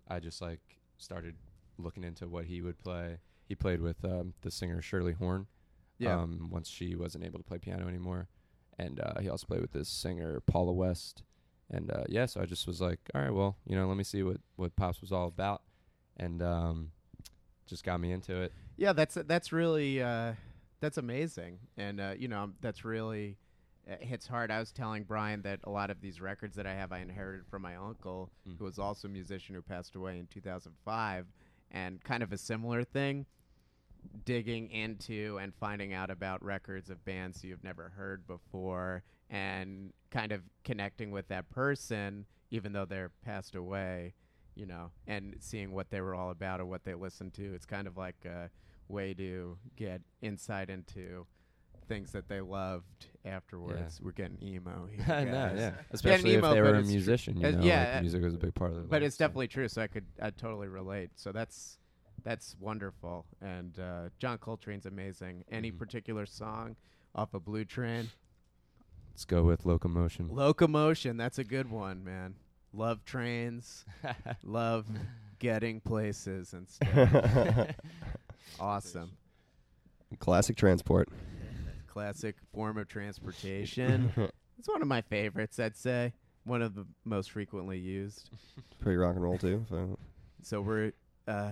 I 0.08 0.20
just 0.20 0.42
like 0.42 0.60
started 0.98 1.36
looking 1.78 2.04
into 2.04 2.28
what 2.28 2.46
he 2.46 2.62
would 2.62 2.80
play. 2.80 3.18
He 3.48 3.56
played 3.56 3.82
with 3.82 4.04
um, 4.04 4.34
the 4.42 4.52
singer 4.52 4.82
Shirley 4.82 5.14
Horn. 5.14 5.48
Yeah. 5.98 6.20
Um, 6.20 6.50
once 6.52 6.68
she 6.70 6.96
wasn't 6.96 7.24
able 7.24 7.40
to 7.40 7.46
play 7.46 7.58
piano 7.58 7.88
anymore, 7.88 8.28
and 8.78 9.00
uh, 9.00 9.20
he 9.22 9.30
also 9.30 9.48
played 9.48 9.62
with 9.62 9.72
this 9.72 9.88
singer 9.88 10.42
Paula 10.42 10.74
West. 10.74 11.24
And 11.72 11.90
uh, 11.90 12.04
yeah, 12.10 12.26
so 12.26 12.42
I 12.42 12.46
just 12.46 12.68
was 12.68 12.82
like, 12.82 13.00
all 13.16 13.22
right, 13.22 13.34
well, 13.34 13.56
you 13.66 13.76
know, 13.78 13.88
let 13.88 13.96
me 13.98 14.04
see 14.04 14.22
what 14.22 14.38
what 14.58 14.76
pops 14.76 15.00
was 15.02 15.12
all 15.12 15.28
about, 15.28 15.62
and 16.18 16.42
um, 16.42 16.92
just 17.68 17.84
got 17.84 18.00
me 18.00 18.12
into 18.12 18.36
it. 18.42 18.52
Yeah, 18.78 18.94
that's 18.94 19.16
that's 19.28 19.52
really 19.52 20.02
uh, 20.02 20.34
that's 20.82 20.98
amazing, 20.98 21.60
and 21.78 22.00
uh, 22.00 22.14
you 22.18 22.28
know 22.28 22.52
that's 22.62 22.84
really 22.86 23.38
it 23.88 24.02
hits 24.04 24.26
hard. 24.28 24.50
I 24.52 24.60
was 24.60 24.72
telling 24.72 25.04
Brian 25.04 25.42
that 25.44 25.60
a 25.64 25.70
lot 25.70 25.90
of 25.92 26.02
these 26.02 26.20
records 26.20 26.56
that 26.56 26.66
I 26.66 26.74
have 26.74 26.92
I 26.92 27.00
inherited 27.00 27.46
from 27.48 27.62
my 27.62 27.76
uncle, 27.76 28.32
Mm. 28.48 28.58
who 28.60 28.66
was 28.66 28.80
also 28.80 29.08
a 29.08 29.12
musician 29.12 29.56
who 29.56 29.62
passed 29.62 29.96
away 29.96 30.18
in 30.20 30.28
2005, 30.28 31.26
and 31.72 32.04
kind 32.04 32.24
of 32.24 32.32
a 32.34 32.38
similar 32.38 32.84
thing. 32.84 33.26
Digging 34.24 34.70
into 34.70 35.40
and 35.42 35.52
finding 35.56 35.92
out 35.94 36.12
about 36.12 36.44
records 36.44 36.92
of 36.92 37.04
bands 37.06 37.44
you've 37.44 37.64
never 37.64 37.90
heard 37.98 38.28
before, 38.28 39.04
and 39.32 39.94
kind 40.12 40.32
of 40.32 40.42
connecting 40.64 41.10
with 41.10 41.28
that 41.30 41.50
person, 41.50 42.26
even 42.52 42.72
though 42.72 42.86
they're 42.86 43.10
passed 43.24 43.56
away, 43.56 44.14
you 44.56 44.66
know, 44.66 44.92
and 45.08 45.36
seeing 45.40 45.72
what 45.72 45.90
they 45.90 46.02
were 46.02 46.16
all 46.16 46.32
about 46.32 46.60
or 46.62 46.66
what 46.66 46.84
they 46.84 46.94
listened 46.94 47.34
to. 47.36 47.54
It's 47.54 47.66
kind 47.66 47.88
of 47.88 47.98
like 47.98 48.26
a 48.26 48.50
way 48.88 49.14
to 49.16 49.58
get 49.76 50.02
insight 50.22 50.70
into 50.70 51.26
things 51.88 52.12
that 52.14 52.28
they 52.28 52.42
loved 52.42 53.08
afterwards. 53.26 54.00
We're 54.02 54.12
getting 54.12 54.38
emo 54.42 54.88
here. 54.92 55.06
no, 55.08 55.32
guys. 55.32 55.54
yeah, 55.58 55.72
especially 55.92 56.34
emo, 56.36 56.50
if 56.50 56.54
they 56.56 56.62
were 56.62 56.76
a 56.76 56.84
musician. 56.84 57.38
You 57.38 57.52
know, 57.52 57.64
yeah, 57.64 57.80
like, 57.80 57.98
uh, 57.98 58.02
music 58.02 58.24
was 58.24 58.34
a 58.34 58.38
big 58.38 58.56
part 58.56 58.72
of 58.72 58.78
their 58.78 58.86
But 58.86 59.02
life, 59.02 59.08
it's 59.08 59.18
so. 59.18 59.26
definitely 59.26 59.48
true, 59.50 59.68
so 59.68 59.82
I 59.82 59.88
could 59.88 60.06
I 60.22 60.30
totally 60.32 60.68
relate. 60.68 61.12
So 61.16 61.32
that's 61.32 61.78
that's 62.24 62.56
wonderful. 62.60 63.26
And 63.42 63.78
uh, 63.80 64.10
John 64.18 64.38
Coltrane's 64.40 64.88
amazing. 64.88 65.44
Any 65.52 65.72
Mhm. 65.72 65.78
particular 65.78 66.26
song 66.26 66.76
off 67.14 67.34
of 67.36 67.46
Blue 67.46 67.66
Train? 67.66 68.10
Let's 69.12 69.26
go 69.26 69.44
with 69.44 69.66
locomotion. 69.66 70.30
Locomotion, 70.30 71.18
that's 71.18 71.38
a 71.38 71.44
good 71.44 71.70
one, 71.70 72.04
man. 72.04 72.36
Love 72.76 73.06
trains, 73.06 73.86
love 74.44 74.86
getting 75.40 75.80
places 75.80 76.54
and 76.54 76.68
stuff. 76.70 77.70
awesome. 78.60 79.12
Classic 80.20 80.56
transport. 80.58 81.08
Classic 81.88 82.36
form 82.54 82.78
of 82.78 82.88
transportation. 82.90 84.12
it's 84.60 84.68
one 84.68 84.82
of 84.82 84.88
my 84.90 85.02
favorites, 85.02 85.58
I'd 85.60 85.78
say. 85.78 86.14
One 86.44 86.62
of 86.62 86.76
the 86.76 86.86
most 87.06 87.32
frequently 87.32 87.80
used. 87.80 88.30
Pretty 88.80 88.98
rock 88.98 89.16
and 89.16 89.24
roll 89.24 89.38
too. 89.38 89.66
So 89.70 89.98
So 90.44 90.62
we're 90.62 90.92
uh, 91.28 91.52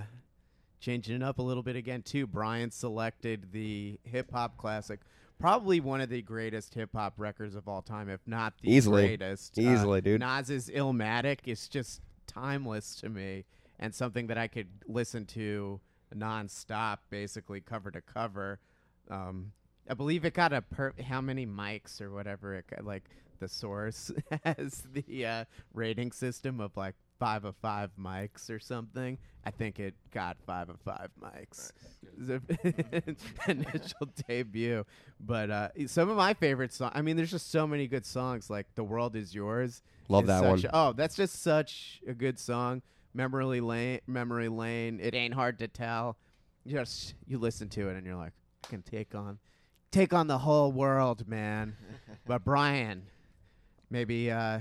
changing 0.82 1.16
it 1.16 1.24
up 1.24 1.40
a 1.40 1.42
little 1.42 1.64
bit 1.64 1.76
again 1.78 2.02
too. 2.02 2.28
Brian 2.28 2.70
selected 2.70 3.52
the 3.54 3.98
hip 4.04 4.30
hop 4.32 4.58
classic, 4.58 5.00
probably 5.44 5.82
one 5.82 6.00
of 6.00 6.08
the 6.08 6.22
greatest 6.22 6.74
hip 6.74 6.90
hop 6.96 7.14
records 7.18 7.54
of 7.54 7.68
all 7.68 7.82
time, 7.82 8.08
if 8.08 8.22
not 8.26 8.54
the 8.62 8.72
Easily. 8.74 9.08
greatest. 9.08 9.60
Uh, 9.60 9.62
Easily, 9.62 10.00
dude. 10.00 10.22
Nas's 10.22 10.70
Illmatic 10.70 11.40
is 11.48 11.68
just 11.68 12.00
timeless 12.28 12.96
to 13.02 13.10
me, 13.10 13.44
and 13.78 13.94
something 13.94 14.28
that 14.28 14.38
I 14.38 14.48
could 14.48 14.70
listen 14.88 15.26
to 15.26 15.82
nonstop, 16.16 17.00
basically 17.10 17.60
cover 17.60 17.92
to 17.92 18.00
cover. 18.00 18.62
Um, 19.12 19.52
I 19.90 19.96
believe 19.96 20.24
it 20.24 20.34
got 20.34 20.54
a 20.54 20.62
per- 20.62 20.94
how 21.06 21.20
many 21.20 21.46
mics 21.46 22.00
or 22.00 22.10
whatever 22.10 22.56
it 22.56 22.68
got, 22.68 22.86
like 22.86 23.04
the 23.42 23.50
source 23.50 24.14
has 24.46 24.84
the 24.94 25.26
uh, 25.26 25.46
rating 25.74 26.14
system 26.14 26.62
of 26.62 26.78
like 26.78 26.96
five 27.24 27.46
of 27.46 27.56
five 27.62 27.90
mics 27.98 28.50
or 28.50 28.60
something. 28.60 29.18
I 29.46 29.52
think 29.52 29.80
it 29.80 29.94
got 30.12 30.36
five 30.46 30.68
of 30.70 30.78
five 30.82 31.08
mics. 31.22 31.72
Initial 33.48 34.10
debut, 34.28 34.86
but 35.22 35.50
uh, 35.50 35.70
some 35.88 36.10
of 36.10 36.18
my 36.18 36.34
favorite 36.34 36.74
songs. 36.74 36.92
I 36.94 37.02
mean, 37.02 37.16
there's 37.16 37.32
just 37.32 37.50
so 37.50 37.66
many 37.66 37.88
good 37.88 38.06
songs. 38.06 38.50
Like 38.50 38.68
"The 38.76 38.84
World 38.84 39.16
Is 39.16 39.34
Yours." 39.34 39.82
Love 40.10 40.26
is 40.26 40.28
that 40.28 40.42
such 40.42 40.64
one. 40.64 40.66
a- 40.66 40.70
oh, 40.74 40.94
that's 40.94 41.16
just 41.16 41.42
such 41.42 42.02
a 42.06 42.14
good 42.14 42.38
song. 42.38 42.82
Memory 43.14 43.62
Lane, 43.62 44.02
Memory 44.06 44.50
Lane. 44.50 45.00
It 45.02 45.16
ain't 45.16 45.34
hard 45.34 45.60
to 45.60 45.70
tell. 45.70 46.18
You 46.66 46.80
Just 46.80 47.14
you 47.26 47.38
listen 47.38 47.70
to 47.70 47.88
it 47.88 47.96
and 47.96 48.06
you're 48.06 48.18
like, 48.18 48.34
I 48.66 48.68
can 48.68 48.82
take 48.82 49.16
on, 49.16 49.40
take 49.92 50.14
on 50.14 50.28
the 50.28 50.40
whole 50.40 50.74
world, 50.74 51.26
man. 51.26 51.78
but 52.28 52.44
Brian, 52.44 53.04
maybe 53.90 54.30
uh, 54.30 54.60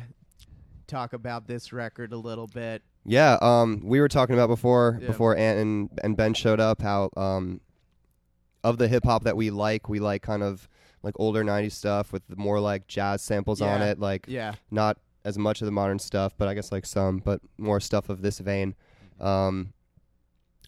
talk 0.92 1.12
about 1.12 1.46
this 1.46 1.72
record 1.72 2.12
a 2.12 2.16
little 2.16 2.46
bit. 2.46 2.82
Yeah, 3.04 3.38
um, 3.40 3.80
we 3.82 4.00
were 4.00 4.08
talking 4.08 4.34
about 4.34 4.48
before 4.48 4.98
Yeah. 5.00 5.06
before 5.08 5.36
Ant 5.36 5.58
and, 5.58 5.90
and 6.04 6.16
Ben 6.16 6.34
showed 6.34 6.60
up 6.60 6.82
how 6.82 7.10
um, 7.16 7.60
of 8.62 8.78
the 8.78 8.86
hip 8.86 9.04
hop 9.04 9.24
that 9.24 9.36
we 9.36 9.50
like, 9.50 9.88
we 9.88 9.98
like 9.98 10.22
kind 10.22 10.42
of 10.42 10.68
like 11.02 11.14
older 11.18 11.42
'90s 11.42 11.72
stuff 11.72 12.12
with 12.12 12.22
more 12.36 12.60
like 12.60 12.86
jazz 12.86 13.22
samples 13.22 13.60
on 13.60 13.82
it, 13.82 13.98
like 13.98 14.26
Yeah, 14.28 14.54
not 14.70 14.98
as 15.24 15.38
much 15.38 15.60
of 15.62 15.66
the 15.66 15.72
modern 15.72 15.98
stuff, 15.98 16.34
but 16.36 16.46
I 16.48 16.54
guess 16.54 16.70
like 16.70 16.86
some, 16.86 17.18
but 17.18 17.40
more 17.58 17.80
stuff 17.80 18.08
of 18.08 18.22
this 18.22 18.38
vein. 18.38 18.74
Um, 19.20 19.72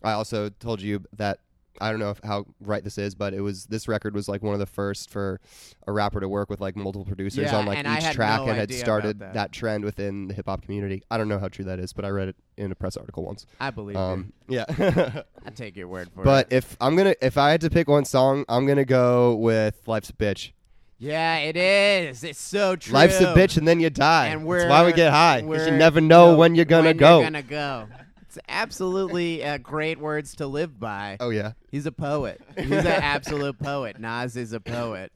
I 0.03 0.13
also 0.13 0.49
told 0.49 0.81
you 0.81 1.05
that 1.17 1.39
I 1.81 1.91
don't 1.91 1.99
know 2.01 2.11
if 2.11 2.21
how 2.23 2.47
right 2.61 2.83
this 2.85 2.99
is, 2.99 3.15
but 3.15 3.35
it 3.35 3.41
was 3.41 3.67
this 3.67 3.89
record 3.89 4.15
was 4.15 4.29
like 4.29 4.43
one 4.43 4.55
of 4.55 4.61
the 4.61 4.67
first 4.67 5.11
for 5.11 5.41
a 5.87 5.93
rapper 5.93 6.21
to 6.21 6.29
work 6.29 6.49
with 6.51 6.61
like 6.61 6.77
multiple 6.77 7.05
producers 7.05 7.45
Yeah, 7.45 7.57
on 7.57 7.67
like 7.67 7.79
each 7.79 8.13
track 8.15 8.41
no 8.41 8.49
and 8.49 8.57
had 8.59 8.73
started 8.73 9.17
about 9.17 9.35
that. 9.35 9.53
trend 9.53 9.85
within 9.85 10.29
the 10.29 10.35
hip 10.35 10.47
hop 10.47 10.63
community. 10.63 11.03
I 11.11 11.19
don't 11.19 11.29
know 11.29 11.39
how 11.39 11.49
true 11.49 11.65
that 11.65 11.79
is, 11.79 11.93
but 11.93 12.05
I 12.05 12.09
read 12.11 12.29
it 12.29 12.37
in 12.57 12.71
a 12.71 12.75
press 12.75 12.97
article 12.97 13.25
once. 13.25 13.45
I 13.61 13.71
believe 13.71 13.97
Um, 13.97 14.33
yeah. 14.49 14.65
I 15.45 15.51
take 15.51 15.77
your 15.77 15.89
word 15.89 16.11
for 16.15 16.23
but 16.23 16.47
it. 16.47 16.51
But 16.51 16.57
if 16.57 16.77
I'm 16.81 16.97
gonna 16.97 17.15
if 17.21 17.37
I 17.37 17.51
had 17.51 17.61
to 17.63 17.71
pick 17.71 17.89
one 17.89 18.05
song, 18.05 18.45
I'm 18.49 18.67
gonna 18.67 18.85
go 18.85 19.35
with 19.35 19.77
"Life's 19.87 20.11
a 20.11 20.15
Bitch." 20.15 20.53
Yeah, 20.97 21.39
it 21.39 21.57
is. 21.57 22.23
It's 22.23 22.41
so 22.41 22.77
true. 22.77 22.95
Life's 22.95 23.21
a 23.21 23.35
bitch, 23.35 23.57
and 23.59 23.67
then 23.67 23.81
you 23.81 23.91
die. 23.91 24.29
And 24.29 24.49
That's 24.49 24.71
why 24.71 24.87
we 24.87 24.93
get 24.93 25.11
high. 25.13 25.43
we're- 25.43 25.65
you 25.71 25.77
never 25.77 26.01
know 26.01 26.31
no, 26.33 26.39
when 26.39 26.55
you're 26.55 26.65
gonna 26.65 26.91
when 26.91 26.97
go. 26.97 27.17
You're 27.21 27.27
gonna 27.31 27.43
go. 27.43 27.87
It's 28.35 28.45
absolutely 28.49 29.45
uh, 29.45 29.59
great 29.59 30.01
words 30.01 30.35
to 30.37 30.49
live 30.49 30.81
by. 30.81 31.19
oh 31.21 31.31
yeah. 31.31 31.53
He's 31.71 31.87
a 31.87 31.93
poet. 31.93 32.41
He's 32.59 32.73
an 32.73 32.87
absolute 32.89 33.61
poet. 33.61 34.01
Nas 34.01 34.37
is 34.37 34.53
a 34.53 34.59
poet. 34.59 35.13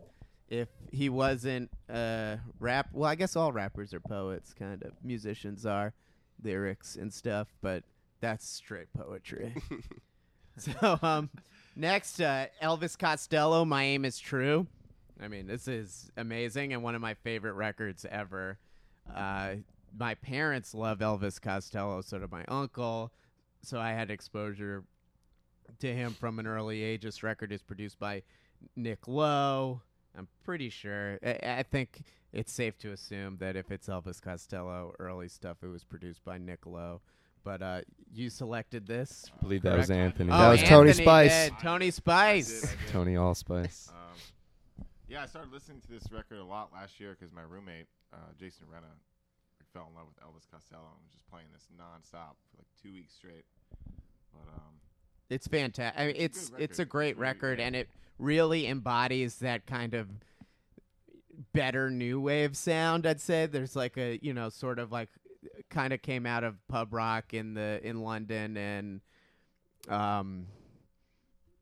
If 0.48 0.68
he 0.92 1.08
wasn't 1.08 1.68
uh, 1.92 2.36
rap, 2.60 2.90
well, 2.92 3.10
I 3.10 3.16
guess 3.16 3.34
all 3.34 3.50
rappers 3.50 3.92
are 3.92 3.98
poets, 3.98 4.54
kind 4.54 4.84
of. 4.84 4.92
Musicians 5.02 5.66
are, 5.66 5.94
lyrics 6.44 6.94
and 6.94 7.12
stuff, 7.12 7.48
but 7.60 7.82
that's 8.20 8.48
straight 8.48 8.86
poetry. 8.96 9.52
so, 10.56 10.98
um, 11.02 11.28
next, 11.74 12.20
uh, 12.20 12.46
Elvis 12.62 12.96
Costello. 12.96 13.64
My 13.64 13.82
aim 13.82 14.04
is 14.04 14.20
true. 14.20 14.68
I 15.20 15.26
mean, 15.26 15.48
this 15.48 15.66
is 15.66 16.08
amazing 16.16 16.72
and 16.72 16.84
one 16.84 16.94
of 16.94 17.00
my 17.00 17.14
favorite 17.14 17.54
records 17.54 18.06
ever. 18.08 18.58
Uh, 19.12 19.56
my 19.98 20.14
parents 20.14 20.74
love 20.74 21.00
Elvis 21.00 21.40
Costello, 21.40 22.00
so 22.00 22.18
did 22.18 22.30
my 22.30 22.44
uncle. 22.48 23.12
So 23.62 23.80
I 23.80 23.90
had 23.92 24.10
exposure 24.10 24.84
to 25.80 25.94
him 25.94 26.14
from 26.14 26.38
an 26.38 26.46
early 26.46 26.82
age. 26.82 27.02
This 27.02 27.22
record 27.22 27.52
is 27.52 27.62
produced 27.62 27.98
by 27.98 28.22
Nick 28.76 29.08
Lowe. 29.08 29.82
I'm 30.16 30.28
pretty 30.44 30.70
sure. 30.70 31.18
I, 31.24 31.38
I 31.42 31.62
think 31.62 32.02
it's 32.32 32.52
safe 32.52 32.78
to 32.78 32.92
assume 32.92 33.38
that 33.38 33.56
if 33.56 33.70
it's 33.70 33.88
Elvis 33.88 34.20
Costello 34.20 34.94
early 34.98 35.28
stuff, 35.28 35.58
it 35.62 35.68
was 35.68 35.84
produced 35.84 36.24
by 36.24 36.38
Nick 36.38 36.66
Lowe. 36.66 37.00
But 37.44 37.62
uh, 37.62 37.80
you 38.12 38.30
selected 38.30 38.86
this. 38.86 39.30
I 39.38 39.42
believe 39.42 39.62
that 39.62 39.76
was 39.76 39.86
correct? 39.86 40.00
Anthony. 40.00 40.30
That 40.30 40.46
oh, 40.46 40.50
was 40.50 40.62
Tony 40.62 40.92
Spice. 40.92 41.48
did. 41.48 41.58
Tony 41.60 41.86
I 41.86 41.90
Spice. 41.90 42.60
did, 42.60 42.68
I 42.68 42.72
did. 42.72 42.92
Tony 42.92 43.16
Allspice. 43.16 43.88
Um, 43.90 44.84
yeah, 45.08 45.22
I 45.22 45.26
started 45.26 45.52
listening 45.52 45.80
to 45.82 45.88
this 45.88 46.04
record 46.12 46.38
a 46.38 46.44
lot 46.44 46.70
last 46.72 47.00
year 47.00 47.16
because 47.18 47.32
my 47.34 47.42
roommate, 47.42 47.86
uh, 48.12 48.16
Jason 48.38 48.66
Renna, 48.66 48.82
like, 48.82 49.07
fell 49.72 49.88
in 49.90 49.94
love 49.94 50.06
with 50.06 50.16
Elvis 50.20 50.50
Costello 50.50 50.82
and 50.94 51.02
was 51.02 51.12
just 51.12 51.28
playing 51.30 51.46
this 51.52 51.68
nonstop 51.78 52.36
for 52.50 52.58
like 52.58 52.66
two 52.82 52.92
weeks 52.92 53.14
straight. 53.14 53.44
But 54.32 54.52
um, 54.54 54.74
It's 55.30 55.46
fantastic. 55.46 56.00
I 56.00 56.06
mean, 56.06 56.16
It's 56.18 56.50
a 56.50 56.54
it's 56.54 56.62
it's 56.62 56.78
a 56.78 56.84
great 56.84 57.10
It's 57.12 57.18
record, 57.18 57.60
and 57.60 57.74
it 57.76 57.88
really 58.18 58.66
embodies 58.66 59.36
that 59.36 59.66
kind 59.66 59.94
of 59.94 60.08
better 61.52 61.90
new 61.90 62.20
wave 62.20 62.56
sound. 62.56 63.06
I'd 63.06 63.20
say 63.20 63.46
there's 63.46 63.76
like 63.76 63.96
a 63.96 64.18
you 64.22 64.34
know 64.34 64.48
sort 64.48 64.78
of 64.78 64.90
like 64.92 65.08
kind 65.70 65.92
of 65.92 66.02
came 66.02 66.26
out 66.26 66.44
of 66.44 66.56
pub 66.68 66.92
rock 66.92 67.32
in 67.34 67.54
the 67.54 67.80
in 67.82 68.02
London, 68.02 68.56
and 68.56 69.00
um, 69.88 70.46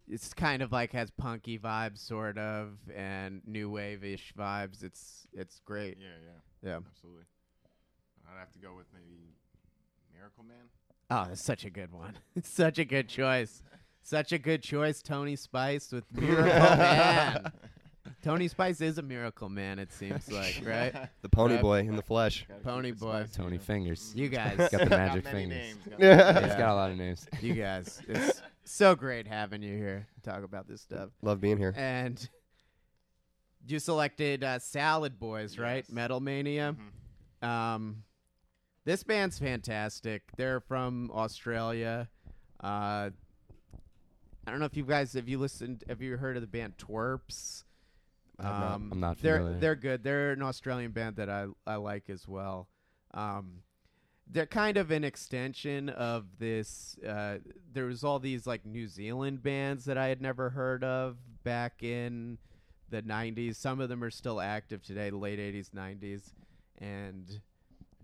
it's 0.08 0.32
kind 0.32 0.62
of 0.62 0.72
like 0.72 0.92
has 0.92 1.10
punky 1.10 1.58
vibes, 1.58 1.98
sort 1.98 2.38
of, 2.38 2.78
and 2.94 3.42
new 3.46 3.68
wave 3.70 4.02
ish 4.04 4.32
vibes. 4.38 4.82
It's 4.82 5.26
it's 5.32 5.60
great. 5.64 5.98
yeah, 6.00 6.06
yeah, 6.62 6.70
Yeah. 6.70 6.76
absolutely. 6.76 7.24
I'd 8.30 8.38
have 8.38 8.52
to 8.52 8.58
go 8.58 8.74
with 8.76 8.86
maybe 8.92 9.34
Miracle 10.14 10.44
Man. 10.44 10.56
Oh, 11.10 11.26
that's 11.28 11.42
such 11.42 11.64
a 11.64 11.70
good 11.70 11.92
one. 11.92 12.14
such 12.42 12.78
a 12.78 12.84
good 12.84 13.08
choice. 13.08 13.62
Such 14.02 14.32
a 14.32 14.38
good 14.38 14.62
choice, 14.62 15.02
Tony 15.02 15.36
Spice 15.36 15.90
with 15.92 16.04
Miracle 16.12 16.44
Man. 16.76 17.52
Tony 18.22 18.48
Spice 18.48 18.80
is 18.80 18.98
a 18.98 19.02
miracle 19.02 19.48
man. 19.48 19.78
It 19.78 19.92
seems 19.92 20.30
like, 20.30 20.60
right? 20.64 20.92
The 21.22 21.28
pony 21.28 21.54
Right. 21.54 21.62
boy 21.62 21.78
in 21.80 21.94
the 21.96 22.02
flesh. 22.02 22.46
Pony 22.64 22.90
boy. 22.92 23.26
Tony. 23.32 23.58
Fingers. 23.58 24.12
You 24.16 24.28
guys, 24.28 24.56
Got 24.56 24.70
the 24.70 24.86
magic 24.86 25.24
many 25.24 25.36
fingers. 25.36 25.58
names, 25.58 25.78
got 25.90 26.00
Yeah. 26.00 26.16
many 26.16 26.32
He's 26.34 26.42
names. 26.42 26.54
got 26.58 26.70
a 26.70 26.74
lot 26.74 26.90
of 26.92 26.96
names. 26.98 27.26
you 27.40 27.54
guys, 27.54 28.00
it's 28.08 28.42
so 28.64 28.94
great 28.96 29.26
having 29.28 29.62
you 29.62 29.76
here 29.76 30.06
to 30.14 30.30
talk 30.30 30.42
about 30.44 30.66
this 30.68 30.80
stuff. 30.82 31.10
Love 31.22 31.40
being 31.40 31.56
here. 31.58 31.74
And 31.76 32.28
you 33.66 33.78
selected 33.80 34.42
uh, 34.44 34.58
Salad 34.60 35.18
Boys, 35.18 35.58
right? 35.58 35.84
Yes. 35.86 35.90
Metal 35.90 36.20
Mania. 36.20 36.76
Mhm. 37.42 37.46
Um, 37.46 38.02
this 38.86 39.02
band's 39.02 39.38
fantastic. 39.38 40.22
They're 40.36 40.60
from 40.60 41.10
Australia. 41.12 42.08
Uh, 42.62 43.10
I 44.46 44.50
don't 44.50 44.60
know 44.60 44.64
if 44.64 44.76
you 44.76 44.84
guys 44.84 45.12
have 45.14 45.28
you 45.28 45.38
listened 45.38 45.84
have 45.88 46.00
you 46.00 46.16
heard 46.16 46.36
of 46.36 46.40
the 46.40 46.46
band 46.46 46.78
Twerps? 46.78 47.64
I've 48.38 48.44
not. 48.44 48.72
Um, 48.72 48.88
I'm 48.92 49.00
not 49.00 49.20
they're 49.20 49.38
familiar. 49.38 49.58
they're 49.58 49.74
good. 49.74 50.04
They're 50.04 50.32
an 50.32 50.42
Australian 50.42 50.92
band 50.92 51.16
that 51.16 51.28
I 51.28 51.46
I 51.66 51.76
like 51.76 52.08
as 52.08 52.28
well. 52.28 52.68
Um, 53.12 53.62
they're 54.30 54.46
kind 54.46 54.76
of 54.76 54.92
an 54.92 55.02
extension 55.02 55.88
of 55.88 56.26
this. 56.38 56.96
Uh, 57.06 57.38
there 57.72 57.86
was 57.86 58.04
all 58.04 58.20
these 58.20 58.46
like 58.46 58.64
New 58.64 58.86
Zealand 58.86 59.42
bands 59.42 59.84
that 59.86 59.98
I 59.98 60.06
had 60.06 60.22
never 60.22 60.50
heard 60.50 60.84
of 60.84 61.16
back 61.42 61.82
in 61.82 62.38
the 62.88 63.02
'90s. 63.02 63.56
Some 63.56 63.80
of 63.80 63.88
them 63.88 64.04
are 64.04 64.10
still 64.10 64.40
active 64.40 64.82
today, 64.84 65.10
the 65.10 65.16
late 65.16 65.40
'80s, 65.40 65.70
'90s, 65.70 66.32
and 66.78 67.40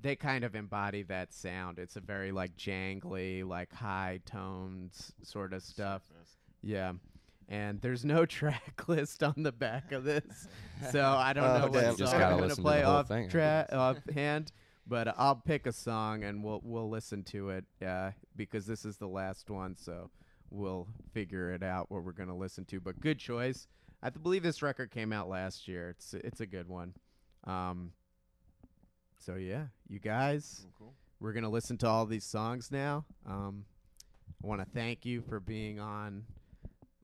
they 0.03 0.17
kind 0.17 0.45
of 0.45 0.55
embody 0.55 1.03
that 1.05 1.33
sound. 1.33 1.79
It's 1.79 1.97
a 1.97 2.01
very 2.01 2.33
like 2.33 2.57
jangly, 2.57 3.47
like 3.47 3.73
high 3.73 4.21
tones 4.27 5.13
sort 5.23 5.53
of 5.53 5.63
stuff. 5.63 6.03
Yeah. 6.63 6.93
And 7.49 7.81
there's 7.81 8.05
no 8.05 8.25
track 8.39 8.89
list 8.89 9.23
on 9.23 9.35
the 9.37 9.53
back 9.53 9.93
of 9.93 10.05
this, 10.05 10.49
so 10.91 11.05
I 11.05 11.33
don't 11.33 11.45
Oh, 11.45 11.59
know 11.67 11.69
damn. 11.69 11.89
what 11.91 11.99
song 11.99 12.15
I'm 12.15 12.21
gonna 12.21 12.43
listen 12.43 12.57
to 12.57 12.63
play 12.63 12.83
off 12.83 13.09
thing, 13.09 13.29
tra- 13.29 13.67
offhand. 13.73 14.53
But 14.87 15.15
I'll 15.19 15.37
pick 15.37 15.67
a 15.67 15.73
song 15.73 16.25
and 16.25 16.43
we'll 16.43 16.61
we'll 16.65 16.89
listen 16.91 17.23
to 17.25 17.51
it 17.51 17.65
uh, 17.87 18.11
because 18.37 18.67
this 18.67 18.85
is 18.85 18.97
the 18.97 19.07
last 19.09 19.49
one, 19.51 19.77
so 19.77 20.11
we'll 20.51 20.89
figure 21.13 21.51
it 21.53 21.63
out 21.63 21.91
what 21.91 22.05
we're 22.05 22.13
gonna 22.13 22.37
listen 22.37 22.65
to. 22.67 22.81
But 22.81 23.01
good 23.01 23.19
choice. 23.19 23.67
I 24.03 24.11
believe 24.11 24.43
this 24.43 24.63
record 24.63 24.91
came 24.91 25.13
out 25.13 25.29
last 25.29 25.69
year. 25.69 25.91
It's 25.91 26.15
it's 26.15 26.41
a 26.41 26.47
good 26.47 26.69
one. 26.69 26.95
Um, 27.45 27.93
so 29.25 29.37
yeah, 29.37 29.67
you 29.89 29.99
guys, 29.99 30.67
Cool, 30.79 30.87
cool. 30.89 30.95
we're 31.21 31.33
gonna 31.33 31.49
listen 31.51 31.77
to 31.79 31.87
all 31.89 32.07
these 32.07 32.25
songs 32.25 32.71
now. 32.71 33.05
Um, 33.27 33.65
I 34.43 34.47
want 34.47 34.61
to 34.61 34.67
thank 34.75 35.05
you 35.07 35.23
for 35.23 35.39
being 35.41 35.79
on. 35.79 36.25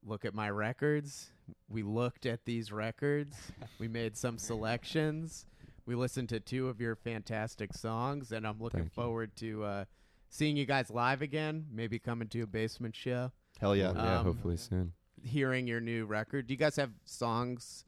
Look 0.04 0.24
at 0.24 0.34
my 0.34 0.50
records. 0.50 1.30
We 1.68 1.82
looked 1.82 2.24
at 2.26 2.44
these 2.44 2.72
records. 2.72 3.36
we 3.78 3.88
made 3.88 4.16
some 4.16 4.38
selections. 4.50 5.46
We 5.86 5.94
listened 5.94 6.28
to 6.30 6.40
two 6.40 6.68
of 6.68 6.80
your 6.80 6.96
fantastic 6.96 7.72
songs, 7.74 8.32
and 8.32 8.46
I'm 8.46 8.58
looking 8.60 8.80
Thank 8.80 8.96
you. 8.96 9.02
forward 9.02 9.36
to 9.36 9.64
uh, 9.64 9.84
seeing 10.30 10.56
you 10.56 10.66
guys 10.66 10.90
live 10.90 11.22
again. 11.22 11.66
Maybe 11.72 11.98
coming 11.98 12.28
to 12.28 12.40
a 12.42 12.46
basement 12.46 12.94
show. 12.96 13.32
Hell 13.60 13.74
yeah. 13.76 13.92
yeah, 13.94 14.18
Um, 14.18 14.24
hopefully 14.24 14.56
soon. 14.56 14.92
Hearing 15.22 15.66
your 15.66 15.80
new 15.80 16.04
record. 16.06 16.46
Do 16.46 16.54
you 16.54 16.58
guys 16.58 16.76
have 16.76 16.90
songs 17.04 17.84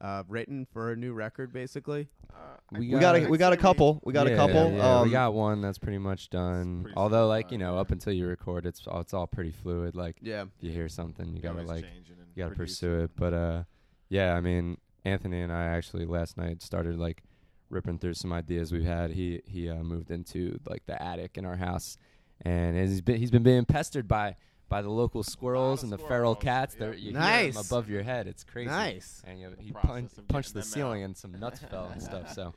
uh, 0.00 0.22
written 0.28 0.66
for 0.72 0.92
a 0.92 0.96
new 0.96 1.12
record? 1.12 1.52
Basically. 1.52 2.08
Uh, 2.32 2.34
We 2.72 2.94
We 2.94 3.00
got 3.00 3.16
a 3.16 3.22
I'd 3.22 3.30
we 3.30 3.38
got 3.38 3.52
a 3.52 3.56
couple. 3.56 4.00
We 4.04 4.12
got 4.12 4.26
a 4.26 4.36
couple. 4.36 4.72
Yeah, 4.72 4.98
Um, 5.00 5.04
we 5.06 5.10
got 5.12 5.34
one 5.34 5.60
that's 5.60 5.78
pretty 5.78 5.98
much 5.98 6.30
done. 6.30 6.82
pretty 6.82 6.96
Although, 6.96 7.16
solid, 7.24 7.28
like 7.28 7.52
you 7.52 7.58
know, 7.58 7.74
yeah. 7.74 7.80
up 7.80 7.90
until 7.90 8.12
you 8.12 8.26
record, 8.26 8.66
it's 8.66 8.86
all, 8.86 9.00
it's 9.00 9.12
all 9.14 9.26
pretty 9.26 9.50
fluid. 9.50 9.94
Like 9.96 10.16
Yeah. 10.22 10.42
if 10.42 10.48
you 10.60 10.70
hear 10.70 10.88
something, 10.88 11.34
you 11.34 11.40
gotta 11.42 11.62
like 11.62 11.84
you 11.84 12.42
gotta 12.42 12.54
pursue 12.54 13.00
it. 13.00 13.10
But 13.16 13.34
uh, 13.34 13.62
yeah, 14.08 14.34
I 14.34 14.40
mean, 14.40 14.78
Anthony 15.04 15.40
and 15.40 15.52
I 15.52 15.64
actually 15.64 16.06
last 16.06 16.36
night 16.36 16.62
started 16.62 16.98
like 16.98 17.22
ripping 17.68 17.98
through 17.98 18.14
some 18.14 18.32
ideas 18.32 18.72
we've 18.72 18.84
had. 18.84 19.10
He 19.12 19.42
he 19.46 19.68
uh, 19.68 19.82
moved 19.82 20.10
into 20.10 20.58
like 20.68 20.86
the 20.86 21.00
attic 21.02 21.36
in 21.38 21.44
our 21.44 21.56
house, 21.56 21.96
and 22.42 22.76
he's 22.76 23.00
been 23.00 23.16
he's 23.16 23.30
been 23.30 23.42
being 23.42 23.64
pestered 23.64 24.06
by 24.08 24.36
by 24.70 24.80
the 24.80 24.88
local 24.88 25.22
squirrels 25.22 25.82
and 25.82 25.92
the 25.92 25.98
feral 25.98 26.34
squirrels, 26.34 26.38
cats. 26.42 26.74
yeah. 26.78 26.86
They're 26.86 26.94
you 26.94 27.10
hear 27.10 27.16
'em 27.18 27.22
Nice. 27.52 27.66
above 27.70 27.90
your 27.90 28.02
head. 28.02 28.26
It's 28.26 28.44
crazy. 28.44 28.70
Nice. 28.70 29.22
And 29.26 29.38
you, 29.38 29.54
he 29.58 29.72
process 29.72 30.18
punched, 30.28 30.54
the 30.54 30.62
ceiling 30.62 31.02
out. 31.02 31.06
and 31.06 31.16
some 31.16 31.32
nuts 31.38 31.60
fell 31.60 31.86
and 31.92 32.02
stuff. 32.02 32.32
So 32.34 32.54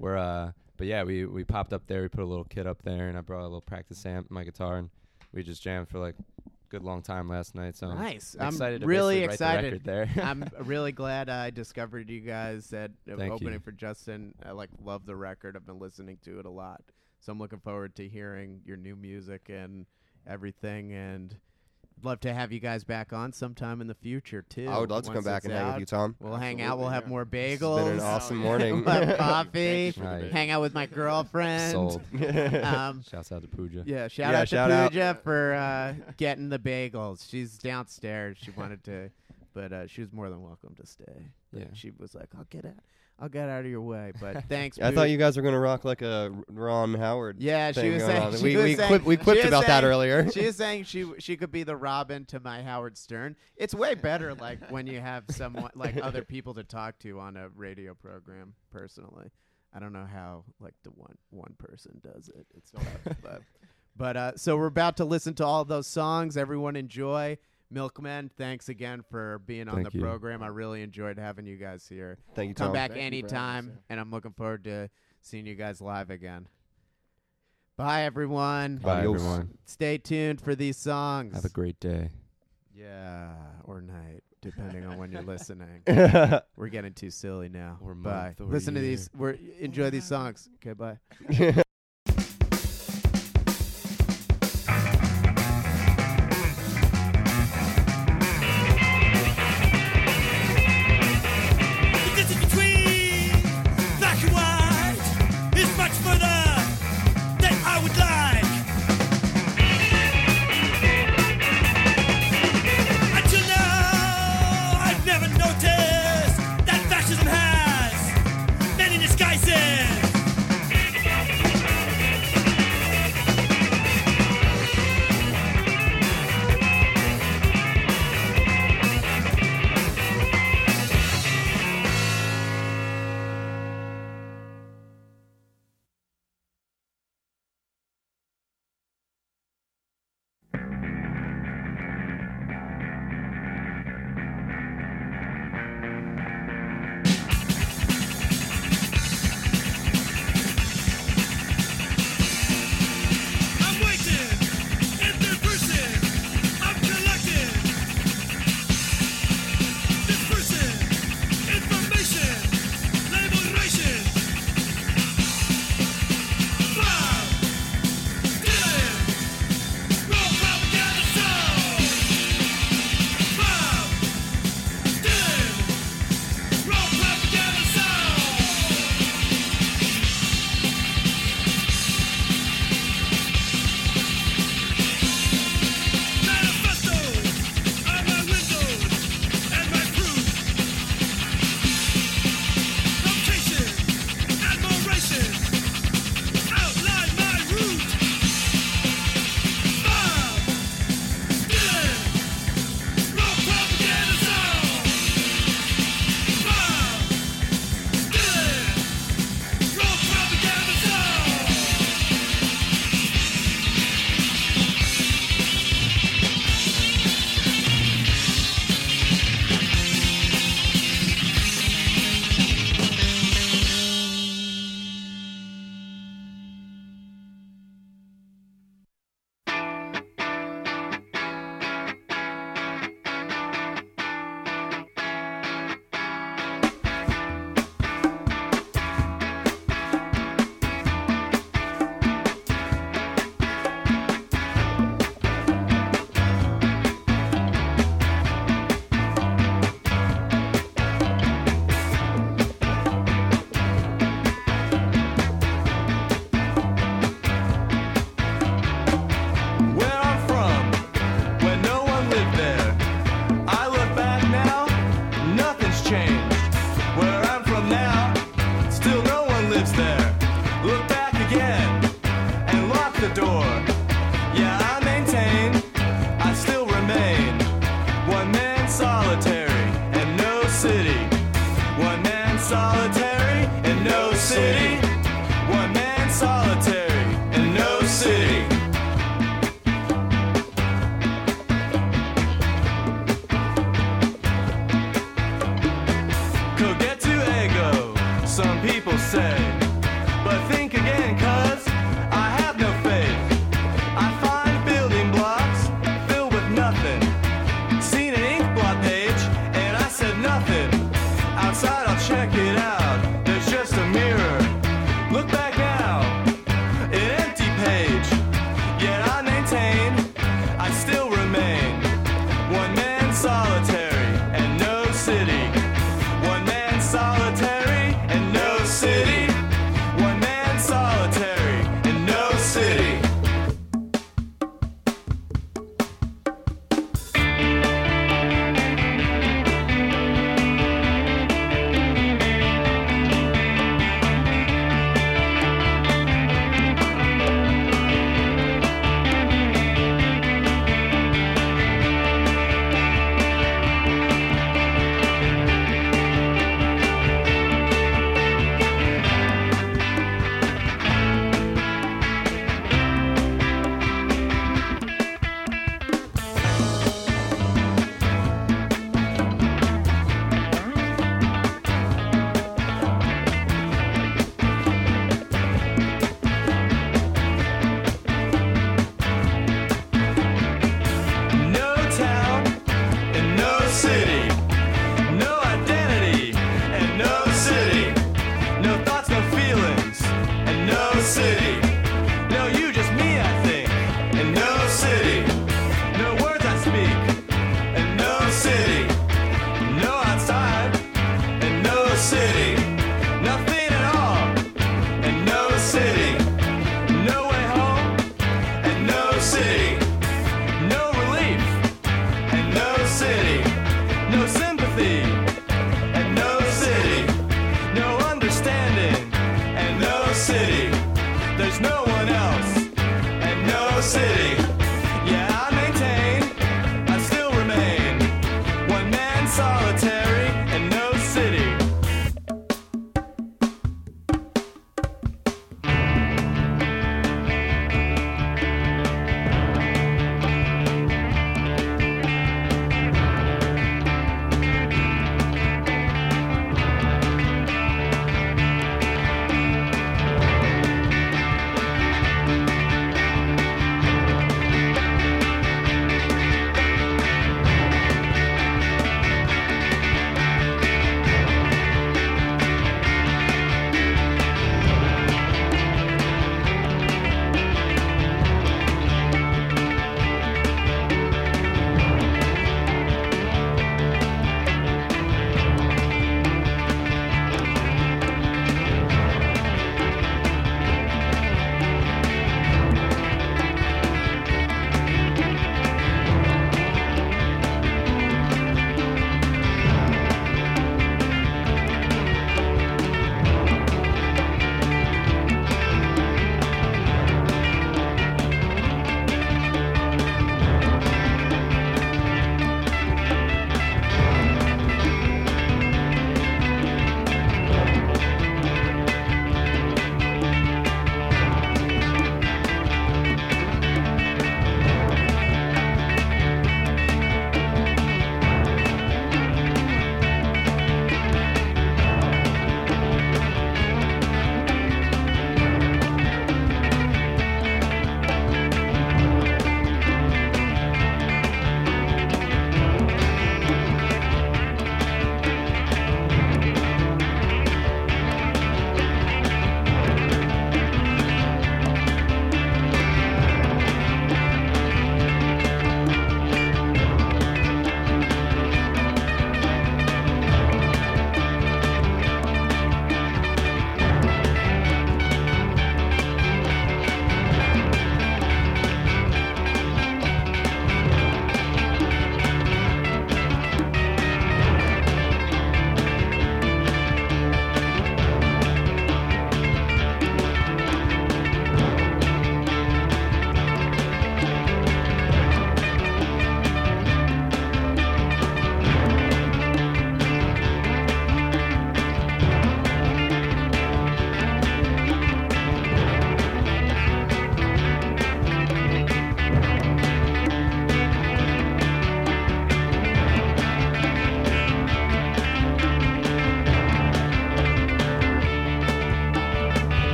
we're 0.00 0.16
uh, 0.16 0.50
but 0.76 0.86
yeah, 0.88 1.04
we 1.04 1.26
we 1.26 1.44
popped 1.44 1.72
up 1.72 1.86
there. 1.86 2.02
We 2.02 2.08
put 2.08 2.22
a 2.24 2.26
little 2.26 2.44
kit 2.44 2.66
up 2.66 2.82
there, 2.82 3.08
and 3.08 3.16
I 3.16 3.20
brought 3.20 3.42
a 3.42 3.44
little 3.44 3.60
practice 3.60 4.04
amp, 4.06 4.30
my 4.30 4.42
guitar, 4.44 4.78
and 4.78 4.90
we 5.32 5.42
just 5.44 5.62
jammed 5.62 5.88
for 5.88 5.98
like 6.00 6.14
a 6.18 6.50
good 6.70 6.82
long 6.82 7.02
time 7.02 7.28
last 7.28 7.54
night. 7.54 7.76
So 7.76 7.92
Nice. 7.92 8.00
I'm 8.00 8.08
excited 8.08 8.40
I'm 8.46 8.48
excited 8.54 8.80
to 8.80 8.86
really 8.86 9.26
basically 9.26 9.46
write 9.46 9.60
the 9.60 9.66
excited. 9.76 9.84
there. 9.84 10.24
I'm 10.24 10.44
really 10.66 10.92
glad 10.92 11.28
I 11.28 11.50
discovered 11.50 12.08
you 12.08 12.20
guys 12.20 12.72
at 12.72 12.92
uh, 13.12 13.16
Thank 13.18 13.32
opening 13.34 13.52
you. 13.54 13.58
for 13.60 13.72
Justin. 13.72 14.34
I 14.46 14.52
like 14.52 14.70
love 14.82 15.04
the 15.04 15.14
record. 15.16 15.56
I've 15.56 15.66
been 15.66 15.78
listening 15.78 16.16
to 16.24 16.38
it 16.38 16.46
a 16.46 16.50
lot, 16.50 16.80
so 17.20 17.30
I'm 17.32 17.38
looking 17.38 17.60
forward 17.60 17.94
to 17.96 18.08
hearing 18.08 18.62
your 18.64 18.78
new 18.78 18.96
music 18.96 19.50
and 19.50 19.84
everything. 20.26 20.92
And 20.92 21.32
I'd 21.32 21.38
love 22.04 22.20
to 22.20 22.32
have 22.32 22.52
you 22.52 22.60
guys 22.60 22.84
back 22.84 23.12
on 23.12 23.32
sometime 23.32 23.80
in 23.80 23.86
the 23.86 23.94
future 23.94 24.42
too. 24.42 24.68
I 24.68 24.78
would 24.78 24.90
love 24.90 25.04
to 25.04 25.12
come 25.12 25.24
back 25.24 25.38
it's 25.38 25.46
and 25.46 25.54
hang 25.54 25.62
out. 25.64 25.72
with 25.74 25.80
you, 25.80 25.86
Tom. 25.86 26.16
We'll 26.20 26.36
hang 26.36 26.60
out. 26.60 26.78
We'll 26.78 26.88
Absolutely, 26.88 26.94
have 26.94 27.02
yeah. 27.04 27.08
more 27.08 27.22
It's 27.22 27.62
bagels. 27.62 27.84
been 27.84 27.92
an 27.94 28.00
awesome 28.00 28.36
morning. 28.48 28.84
We'll 28.84 28.94
have 29.04 29.18
coffee. 29.18 29.92
you 29.96 30.02
Right. 30.02 30.30
hang 30.32 30.50
out 30.50 30.60
with 30.60 30.74
my 30.74 30.86
girlfriend. 30.86 31.72
Sold. 31.72 32.02
Um, 32.70 33.02
Shouts 33.10 33.32
out 33.32 33.42
to 33.42 33.48
Pooja. 33.48 33.82
yeah, 33.86 34.08
shout 34.08 34.32
Yeah, 34.32 34.38
out 34.38 34.40
to 34.40 34.46
shout 34.46 34.70
out. 34.70 34.90
Pooja 34.92 35.18
for 35.22 35.54
uh, 35.54 35.94
getting 36.16 36.48
the 36.48 36.58
bagels. 36.58 37.28
She's 37.28 37.58
downstairs. 37.58 38.36
She 38.40 38.50
wanted 38.52 38.84
to, 38.84 39.10
but 39.54 39.72
uh, 39.72 39.86
she 39.86 40.00
was 40.00 40.12
more 40.12 40.28
than 40.30 40.42
welcome 40.42 40.74
to 40.80 40.86
stay. 40.86 41.26
Yeah. 41.52 41.64
she 41.74 41.90
was 41.98 42.14
like, 42.14 42.28
"I'll 42.38 42.44
get 42.50 42.64
out. 42.64 42.74
I'll 43.20 43.28
get 43.28 43.48
out 43.48 43.64
of 43.64 43.70
your 43.70 43.82
way." 43.82 44.12
But 44.20 44.44
thanks. 44.48 44.78
I 44.78 44.90
thought 44.92 45.10
you 45.10 45.18
guys 45.18 45.36
were 45.36 45.42
gonna 45.42 45.60
rock 45.60 45.84
like 45.84 46.02
a 46.02 46.32
Ron 46.48 46.94
Howard. 46.94 47.40
Yeah, 47.40 47.72
she 47.72 47.90
was 47.90 48.02
saying. 48.02 48.20
She 48.40 48.42
we 48.42 48.56
was 48.56 48.64
we, 48.64 48.74
saying, 48.76 48.88
quip, 48.88 49.04
we 49.04 49.16
quipped 49.16 49.44
about 49.44 49.66
that 49.66 49.84
earlier. 49.84 50.30
She 50.40 50.46
was 50.46 50.56
saying 50.56 50.84
she 50.84 51.10
she 51.18 51.36
could 51.36 51.50
be 51.50 51.62
the 51.62 51.76
Robin 51.76 52.24
to 52.26 52.40
my 52.40 52.62
Howard 52.62 52.96
Stern. 52.96 53.36
It's 53.56 53.74
way 53.74 53.94
better 53.94 54.34
like 54.34 54.70
when 54.70 54.86
you 54.86 55.00
have 55.00 55.24
someone 55.30 55.70
like 55.74 55.96
other 56.02 56.22
people 56.22 56.54
to 56.54 56.64
talk 56.64 56.98
to 57.00 57.18
on 57.20 57.36
a 57.36 57.48
radio 57.50 57.94
program. 57.94 58.54
Personally, 58.70 59.30
I 59.74 59.80
don't 59.80 59.92
know 59.92 60.06
how 60.10 60.44
like 60.60 60.74
the 60.84 60.90
one 60.90 61.16
one 61.30 61.54
person 61.58 62.00
does 62.02 62.28
it. 62.28 62.46
It's 62.56 62.70
tough, 62.70 63.16
but 63.22 63.42
but 63.96 64.16
uh, 64.16 64.32
so 64.36 64.56
we're 64.56 64.66
about 64.66 64.96
to 64.98 65.04
listen 65.04 65.34
to 65.34 65.44
all 65.44 65.64
those 65.64 65.86
songs. 65.86 66.36
Everyone 66.36 66.76
enjoy. 66.76 67.38
Milkmen, 67.70 68.30
thanks 68.36 68.68
again 68.68 69.02
for 69.10 69.38
being 69.46 69.68
on 69.68 69.76
Thank 69.76 69.92
the 69.92 69.98
you. 69.98 70.04
program. 70.04 70.42
I 70.42 70.48
really 70.48 70.82
enjoyed 70.82 71.18
having 71.18 71.46
you 71.46 71.56
guys 71.56 71.86
here. 71.88 72.18
Thank 72.34 72.48
you, 72.50 72.54
Come 72.54 72.72
back 72.72 72.90
Thank 72.90 73.02
you 73.02 73.10
for 73.10 73.16
having 73.16 73.24
us, 73.24 73.32
anytime, 73.32 73.66
yeah. 73.68 73.74
and 73.90 74.00
I'm 74.00 74.10
looking 74.10 74.32
forward 74.32 74.64
to 74.64 74.90
seeing 75.20 75.46
you 75.46 75.54
guys 75.54 75.80
live 75.80 76.10
again. 76.10 76.48
Bye, 77.76 78.02
everyone. 78.02 78.76
Bye, 78.78 78.98
Adios. 79.00 79.14
everyone. 79.20 79.58
Stay 79.64 79.98
tuned 79.98 80.40
for 80.40 80.54
these 80.54 80.76
songs. 80.76 81.34
Have 81.34 81.44
a 81.44 81.48
great 81.48 81.78
day. 81.80 82.10
yeah, 82.74 83.32
or 83.64 83.80
night, 83.80 84.22
depending 84.42 84.84
on 84.84 84.98
when 84.98 85.12
you're 85.12 85.22
listening. 85.34 85.82
We're 86.56 86.68
getting 86.70 86.92
too 86.92 87.10
silly 87.10 87.48
now. 87.48 87.78
Or 87.80 87.94
bye. 87.94 88.24
month 88.24 88.40
or 88.40 88.46
Listen 88.46 88.74
to 88.74 88.80
these. 88.80 89.08
We're 89.16 89.38
enjoy 89.60 89.90
these 89.90 90.04
songs. 90.04 90.48
Okay, 90.56 90.72
bye. 90.74 90.98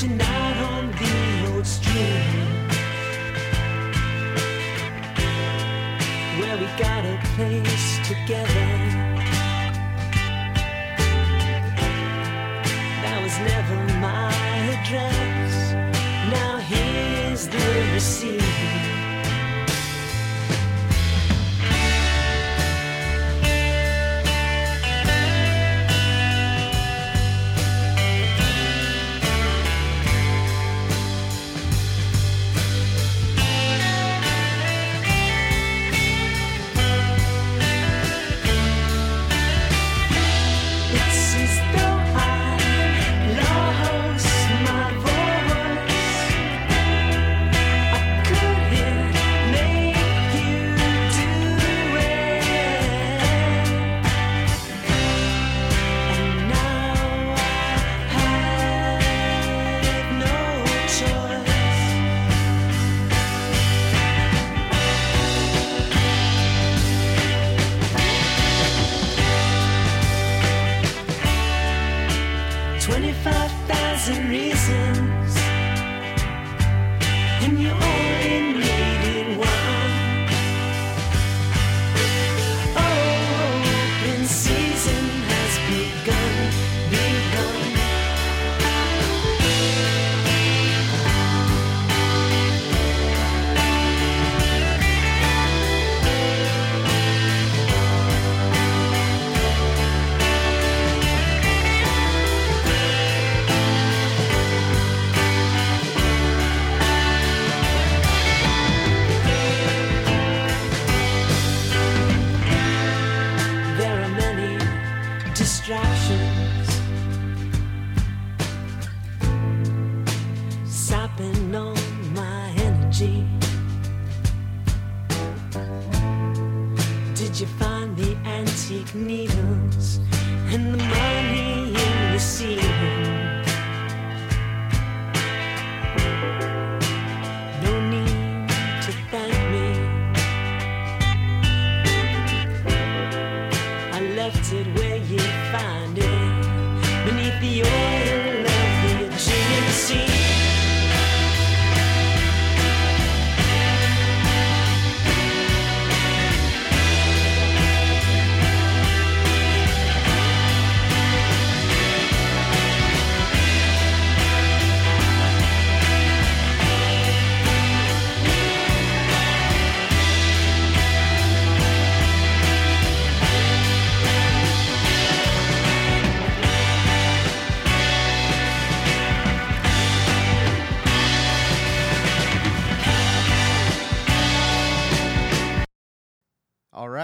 Stretching 0.00 0.22
out 0.22 0.39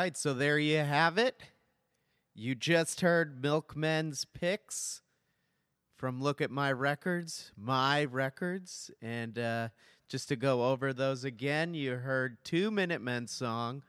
right, 0.07 0.17
so 0.17 0.33
there 0.33 0.57
you 0.57 0.79
have 0.79 1.19
it. 1.19 1.43
You 2.33 2.55
just 2.55 3.01
heard 3.01 3.43
Milkmen's 3.43 4.25
picks 4.25 5.03
from 5.97 6.23
Look 6.23 6.41
at 6.41 6.49
My 6.49 6.71
Records, 6.71 7.51
My 7.57 8.05
Records. 8.05 8.89
And 9.03 9.37
uh, 9.37 9.71
just 10.09 10.29
to 10.29 10.37
go 10.37 10.71
over 10.71 10.93
those 10.93 11.25
again, 11.25 11.75
you 11.75 11.97
heard 11.97 12.37
two 12.45 12.71
Minutemen 12.71 13.27
song. 13.27 13.83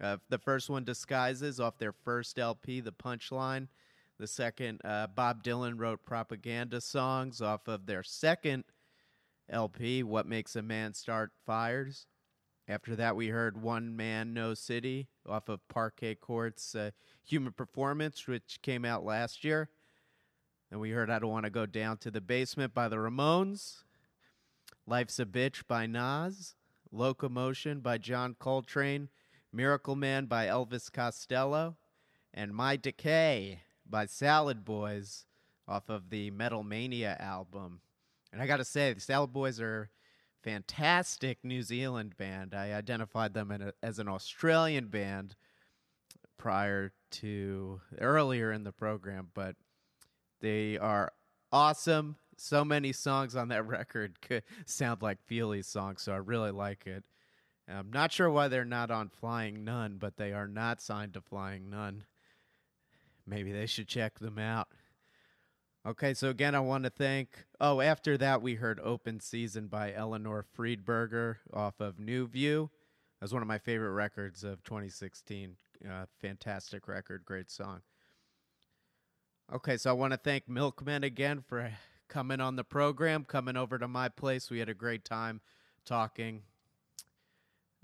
Uh, 0.00 0.18
the 0.28 0.38
first 0.38 0.70
one, 0.70 0.84
Disguises, 0.84 1.58
off 1.58 1.78
their 1.78 1.94
first 2.04 2.38
LP, 2.38 2.78
The 2.80 2.92
Punchline. 2.92 3.66
The 4.20 4.28
second, 4.28 4.80
uh, 4.84 5.08
Bob 5.08 5.42
Dylan 5.42 5.80
wrote 5.80 6.04
propaganda 6.04 6.80
songs 6.80 7.42
off 7.42 7.66
of 7.66 7.86
their 7.86 8.04
second 8.04 8.62
LP, 9.48 10.04
What 10.04 10.28
Makes 10.28 10.54
a 10.54 10.62
Man 10.62 10.94
Start 10.94 11.32
Fires. 11.44 12.06
After 12.70 12.94
that, 12.94 13.16
we 13.16 13.30
heard 13.30 13.60
One 13.60 13.96
Man, 13.96 14.32
No 14.32 14.54
City 14.54 15.08
off 15.28 15.48
of 15.48 15.66
Parquet 15.66 16.14
Courts 16.14 16.76
uh, 16.76 16.92
Human 17.24 17.52
Performance, 17.52 18.28
which 18.28 18.60
came 18.62 18.84
out 18.84 19.04
last 19.04 19.42
year. 19.42 19.70
And 20.70 20.78
we 20.78 20.90
heard 20.90 21.10
I 21.10 21.18
Don't 21.18 21.32
Want 21.32 21.46
to 21.46 21.50
Go 21.50 21.66
Down 21.66 21.96
to 21.96 22.12
the 22.12 22.20
Basement 22.20 22.72
by 22.72 22.86
the 22.86 22.94
Ramones. 22.94 23.82
Life's 24.86 25.18
a 25.18 25.26
Bitch 25.26 25.66
by 25.66 25.86
Nas. 25.86 26.54
Locomotion 26.92 27.80
by 27.80 27.98
John 27.98 28.36
Coltrane. 28.38 29.08
Miracle 29.52 29.96
Man 29.96 30.26
by 30.26 30.46
Elvis 30.46 30.92
Costello. 30.92 31.76
And 32.32 32.54
My 32.54 32.76
Decay 32.76 33.62
by 33.84 34.06
Salad 34.06 34.64
Boys 34.64 35.26
off 35.66 35.88
of 35.88 36.10
the 36.10 36.30
Metal 36.30 36.62
Mania 36.62 37.16
album. 37.18 37.80
And 38.32 38.40
I 38.40 38.46
got 38.46 38.58
to 38.58 38.64
say, 38.64 38.92
the 38.92 39.00
Salad 39.00 39.32
Boys 39.32 39.60
are 39.60 39.90
fantastic 40.42 41.44
New 41.44 41.62
Zealand 41.62 42.16
band. 42.16 42.54
I 42.54 42.72
identified 42.72 43.34
them 43.34 43.50
a, 43.50 43.72
as 43.82 43.98
an 43.98 44.08
Australian 44.08 44.88
band 44.88 45.36
prior 46.38 46.92
to 47.10 47.80
earlier 48.00 48.52
in 48.52 48.64
the 48.64 48.72
program, 48.72 49.28
but 49.34 49.56
they 50.40 50.78
are 50.78 51.12
awesome. 51.52 52.16
So 52.36 52.64
many 52.64 52.92
songs 52.92 53.36
on 53.36 53.48
that 53.48 53.66
record 53.68 54.18
sound 54.64 55.02
like 55.02 55.18
Feelies 55.28 55.66
songs, 55.66 56.02
so 56.02 56.12
I 56.12 56.16
really 56.16 56.50
like 56.50 56.86
it. 56.86 57.04
I'm 57.68 57.92
not 57.92 58.10
sure 58.10 58.30
why 58.30 58.48
they're 58.48 58.64
not 58.64 58.90
on 58.90 59.08
Flying 59.08 59.62
Nun, 59.64 59.98
but 59.98 60.16
they 60.16 60.32
are 60.32 60.48
not 60.48 60.80
signed 60.80 61.14
to 61.14 61.20
Flying 61.20 61.70
Nun. 61.70 62.04
Maybe 63.26 63.52
they 63.52 63.66
should 63.66 63.86
check 63.86 64.18
them 64.18 64.38
out. 64.38 64.68
Okay, 65.86 66.12
so 66.12 66.28
again, 66.28 66.54
I 66.54 66.60
want 66.60 66.84
to 66.84 66.90
thank. 66.90 67.46
Oh, 67.58 67.80
after 67.80 68.18
that, 68.18 68.42
we 68.42 68.56
heard 68.56 68.78
Open 68.80 69.18
Season 69.18 69.66
by 69.66 69.94
Eleanor 69.94 70.44
Friedberger 70.56 71.36
off 71.54 71.80
of 71.80 71.98
New 71.98 72.26
View. 72.28 72.70
That 73.18 73.24
was 73.24 73.32
one 73.32 73.40
of 73.40 73.48
my 73.48 73.56
favorite 73.56 73.92
records 73.92 74.44
of 74.44 74.62
2016. 74.62 75.56
Uh, 75.90 76.04
fantastic 76.20 76.86
record, 76.86 77.24
great 77.24 77.50
song. 77.50 77.80
Okay, 79.50 79.78
so 79.78 79.88
I 79.88 79.94
want 79.94 80.12
to 80.12 80.18
thank 80.18 80.50
Milkman 80.50 81.02
again 81.02 81.42
for 81.48 81.72
coming 82.08 82.42
on 82.42 82.56
the 82.56 82.64
program, 82.64 83.24
coming 83.24 83.56
over 83.56 83.78
to 83.78 83.88
my 83.88 84.10
place. 84.10 84.50
We 84.50 84.58
had 84.58 84.68
a 84.68 84.74
great 84.74 85.06
time 85.06 85.40
talking. 85.86 86.42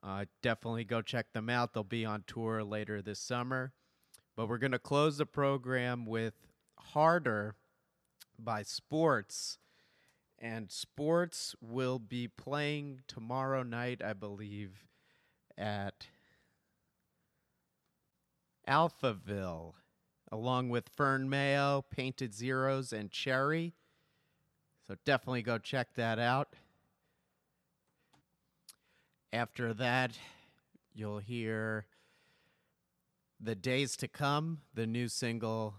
Uh, 0.02 0.26
definitely 0.42 0.84
go 0.84 1.00
check 1.00 1.32
them 1.32 1.48
out. 1.48 1.72
They'll 1.72 1.82
be 1.82 2.04
on 2.04 2.24
tour 2.26 2.62
later 2.62 3.00
this 3.00 3.20
summer. 3.20 3.72
But 4.36 4.50
we're 4.50 4.58
going 4.58 4.72
to 4.72 4.78
close 4.78 5.16
the 5.16 5.24
program 5.24 6.04
with 6.04 6.34
Harder 6.78 7.54
by 8.38 8.62
Sports. 8.62 9.58
And 10.38 10.70
sports 10.70 11.54
will 11.60 11.98
be 11.98 12.28
playing 12.28 13.00
tomorrow 13.08 13.62
night, 13.62 14.02
I 14.04 14.12
believe, 14.12 14.84
at 15.56 16.08
Alphaville, 18.68 19.72
along 20.30 20.68
with 20.68 20.90
Fern 20.90 21.30
Mayo, 21.30 21.84
Painted 21.90 22.34
Zeros, 22.34 22.92
and 22.92 23.10
Cherry. 23.10 23.74
So 24.86 24.96
definitely 25.04 25.42
go 25.42 25.56
check 25.58 25.94
that 25.94 26.18
out. 26.18 26.48
After 29.32 29.72
that, 29.74 30.18
you'll 30.94 31.18
hear 31.18 31.86
The 33.40 33.54
Days 33.54 33.96
to 33.96 34.08
Come, 34.08 34.60
the 34.74 34.86
new 34.86 35.08
single 35.08 35.74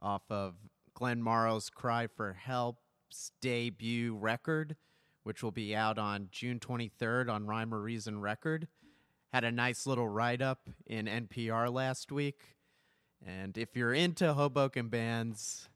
off 0.00 0.22
of 0.30 0.54
Glenn 0.98 1.22
Morrow's 1.22 1.70
Cry 1.70 2.08
for 2.08 2.32
Help's 2.32 3.30
debut 3.40 4.16
record, 4.16 4.74
which 5.22 5.44
will 5.44 5.52
be 5.52 5.76
out 5.76 5.96
on 5.96 6.26
June 6.32 6.58
23rd 6.58 7.30
on 7.30 7.46
Rhyme 7.46 7.72
or 7.72 7.80
Reason 7.80 8.20
Record. 8.20 8.66
Had 9.32 9.44
a 9.44 9.52
nice 9.52 9.86
little 9.86 10.08
write 10.08 10.42
up 10.42 10.68
in 10.88 11.06
NPR 11.06 11.72
last 11.72 12.10
week. 12.10 12.56
And 13.24 13.56
if 13.56 13.76
you're 13.76 13.94
into 13.94 14.34
Hoboken 14.34 14.88
bands, 14.88 15.68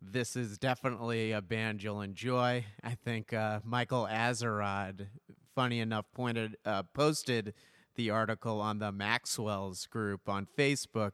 this 0.00 0.36
is 0.36 0.56
definitely 0.56 1.32
a 1.32 1.42
band 1.42 1.82
you'll 1.82 2.00
enjoy. 2.00 2.64
I 2.82 2.94
think 2.94 3.34
uh, 3.34 3.60
Michael 3.62 4.08
Azerrad, 4.10 5.08
funny 5.54 5.80
enough, 5.80 6.06
pointed 6.14 6.56
uh, 6.64 6.84
posted 6.94 7.52
the 7.94 8.08
article 8.08 8.62
on 8.62 8.78
the 8.78 8.90
Maxwell's 8.90 9.84
group 9.84 10.30
on 10.30 10.46
Facebook 10.56 11.12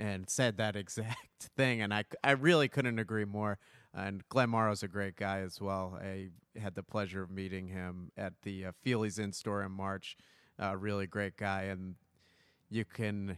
and 0.00 0.28
said 0.28 0.56
that 0.56 0.74
exact 0.76 1.50
thing, 1.56 1.80
and 1.80 1.94
I 1.94 2.04
I 2.24 2.32
really 2.32 2.68
couldn't 2.68 2.98
agree 2.98 3.24
more. 3.26 3.58
And 3.92 4.22
Glenn 4.28 4.50
Morrow's 4.50 4.82
a 4.84 4.88
great 4.88 5.16
guy 5.16 5.40
as 5.40 5.60
well. 5.60 5.98
I 6.00 6.28
had 6.58 6.76
the 6.76 6.82
pleasure 6.82 7.22
of 7.22 7.30
meeting 7.30 7.68
him 7.68 8.12
at 8.16 8.34
the 8.42 8.66
uh, 8.66 8.72
Feelies 8.84 9.18
In 9.18 9.32
store 9.32 9.62
in 9.62 9.72
March. 9.72 10.16
Uh, 10.62 10.76
really 10.76 11.06
great 11.06 11.36
guy, 11.36 11.62
and 11.62 11.96
you 12.68 12.84
can 12.84 13.36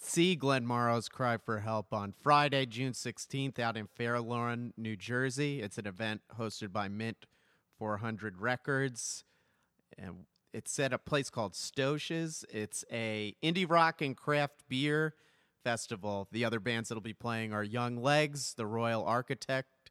see 0.00 0.34
Glenn 0.34 0.66
Morrow's 0.66 1.08
Cry 1.08 1.36
for 1.36 1.60
Help 1.60 1.92
on 1.92 2.12
Friday, 2.22 2.66
June 2.66 2.92
16th, 2.92 3.58
out 3.60 3.76
in 3.76 3.86
Fair 3.86 4.20
Lawn, 4.20 4.72
New 4.76 4.96
Jersey. 4.96 5.60
It's 5.60 5.78
an 5.78 5.86
event 5.86 6.22
hosted 6.36 6.72
by 6.72 6.88
Mint 6.88 7.26
400 7.78 8.40
Records, 8.40 9.24
and 9.96 10.24
it's 10.52 10.78
at 10.78 10.92
a 10.92 10.98
place 10.98 11.30
called 11.30 11.54
Stoches. 11.54 12.44
It's 12.50 12.84
a 12.92 13.34
indie 13.42 13.68
rock 13.68 14.02
and 14.02 14.16
craft 14.16 14.64
beer 14.68 15.14
festival. 15.64 16.28
The 16.30 16.44
other 16.44 16.60
bands 16.60 16.88
that'll 16.88 17.02
be 17.02 17.12
playing 17.12 17.52
are 17.52 17.62
Young 17.62 17.96
Legs, 17.96 18.54
the 18.54 18.66
Royal 18.66 19.04
Architect, 19.04 19.90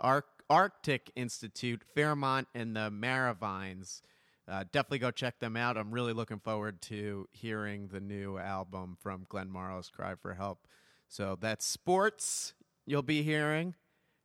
Arc, 0.00 0.26
Arctic 0.48 1.10
Institute, 1.14 1.82
Fairmont, 1.94 2.48
and 2.54 2.74
the 2.74 2.90
Maravines. 2.90 4.02
Uh, 4.48 4.64
definitely 4.70 5.00
go 5.00 5.10
check 5.10 5.40
them 5.40 5.56
out. 5.56 5.76
I'm 5.76 5.90
really 5.90 6.12
looking 6.12 6.38
forward 6.38 6.80
to 6.82 7.28
hearing 7.32 7.88
the 7.88 8.00
new 8.00 8.38
album 8.38 8.96
from 9.00 9.26
Glenn 9.28 9.50
Morrow's 9.50 9.88
Cry 9.88 10.14
for 10.14 10.34
Help. 10.34 10.66
So 11.08 11.36
that's 11.40 11.64
sports 11.64 12.54
you'll 12.84 13.02
be 13.02 13.22
hearing, 13.22 13.74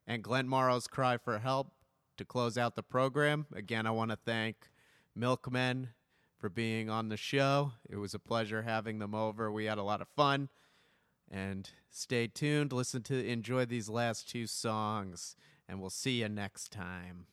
and 0.06 0.24
Glenn 0.24 0.48
Morrow's 0.48 0.88
Cry 0.88 1.18
for 1.18 1.40
Help 1.40 1.72
to 2.18 2.26
close 2.26 2.58
out 2.58 2.76
the 2.76 2.84
program. 2.84 3.48
Again, 3.56 3.88
I 3.88 3.92
want 3.92 4.12
to 4.12 4.18
thank 4.18 4.68
Milkmen 5.16 5.90
for 6.38 6.50
being 6.50 6.90
on 6.90 7.10
the 7.10 7.18
show. 7.18 7.74
It 7.90 7.98
was 7.98 8.14
a 8.14 8.20
pleasure 8.20 8.64
having 8.64 9.00
them 9.00 9.14
over. 9.14 9.52
We 9.52 9.66
had 9.66 9.78
a 9.78 9.84
lot 9.84 10.02
of 10.02 10.08
fun. 10.08 10.50
And 11.30 11.70
stay 11.90 12.28
tuned, 12.28 12.74
listen 12.74 13.04
to 13.04 13.26
enjoy 13.26 13.66
these 13.66 13.88
last 13.88 14.30
two 14.30 14.48
songs, 14.48 15.38
and 15.68 15.80
we'll 15.80 15.90
see 15.90 16.22
you 16.22 16.28
next 16.28 16.72
time. 16.74 17.28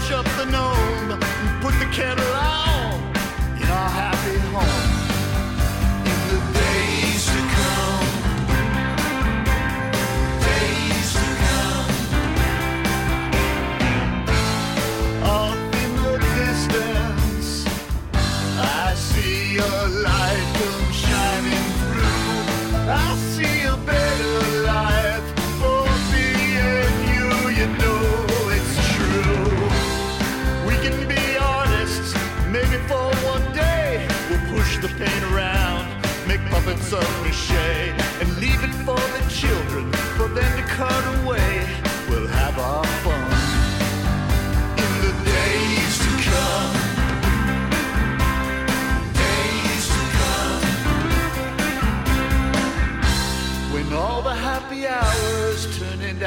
mash 0.00 0.12
up 0.12 0.24
the 0.36 0.44
gnome. 0.46 1.12
And 1.12 1.62
put 1.62 1.74
the 1.78 1.86
kettle 1.86 2.29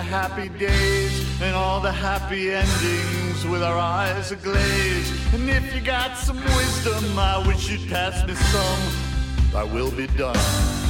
happy 0.04 0.50
days 0.60 1.42
and 1.42 1.56
all 1.56 1.80
the 1.80 1.92
happy 1.92 2.52
endings 2.52 3.46
with 3.46 3.64
our 3.64 3.78
eyes 3.78 4.32
aglaze. 4.32 5.34
And 5.34 5.50
if 5.50 5.74
you 5.74 5.82
got 5.82 6.18
some 6.18 6.38
wisdom, 6.38 7.18
I 7.18 7.46
wish 7.48 7.70
you'd 7.70 7.90
pass 7.90 8.26
me 8.28 8.36
some. 8.36 9.56
I 9.56 9.64
will 9.64 9.92
be 9.92 10.08
done. 10.08 10.83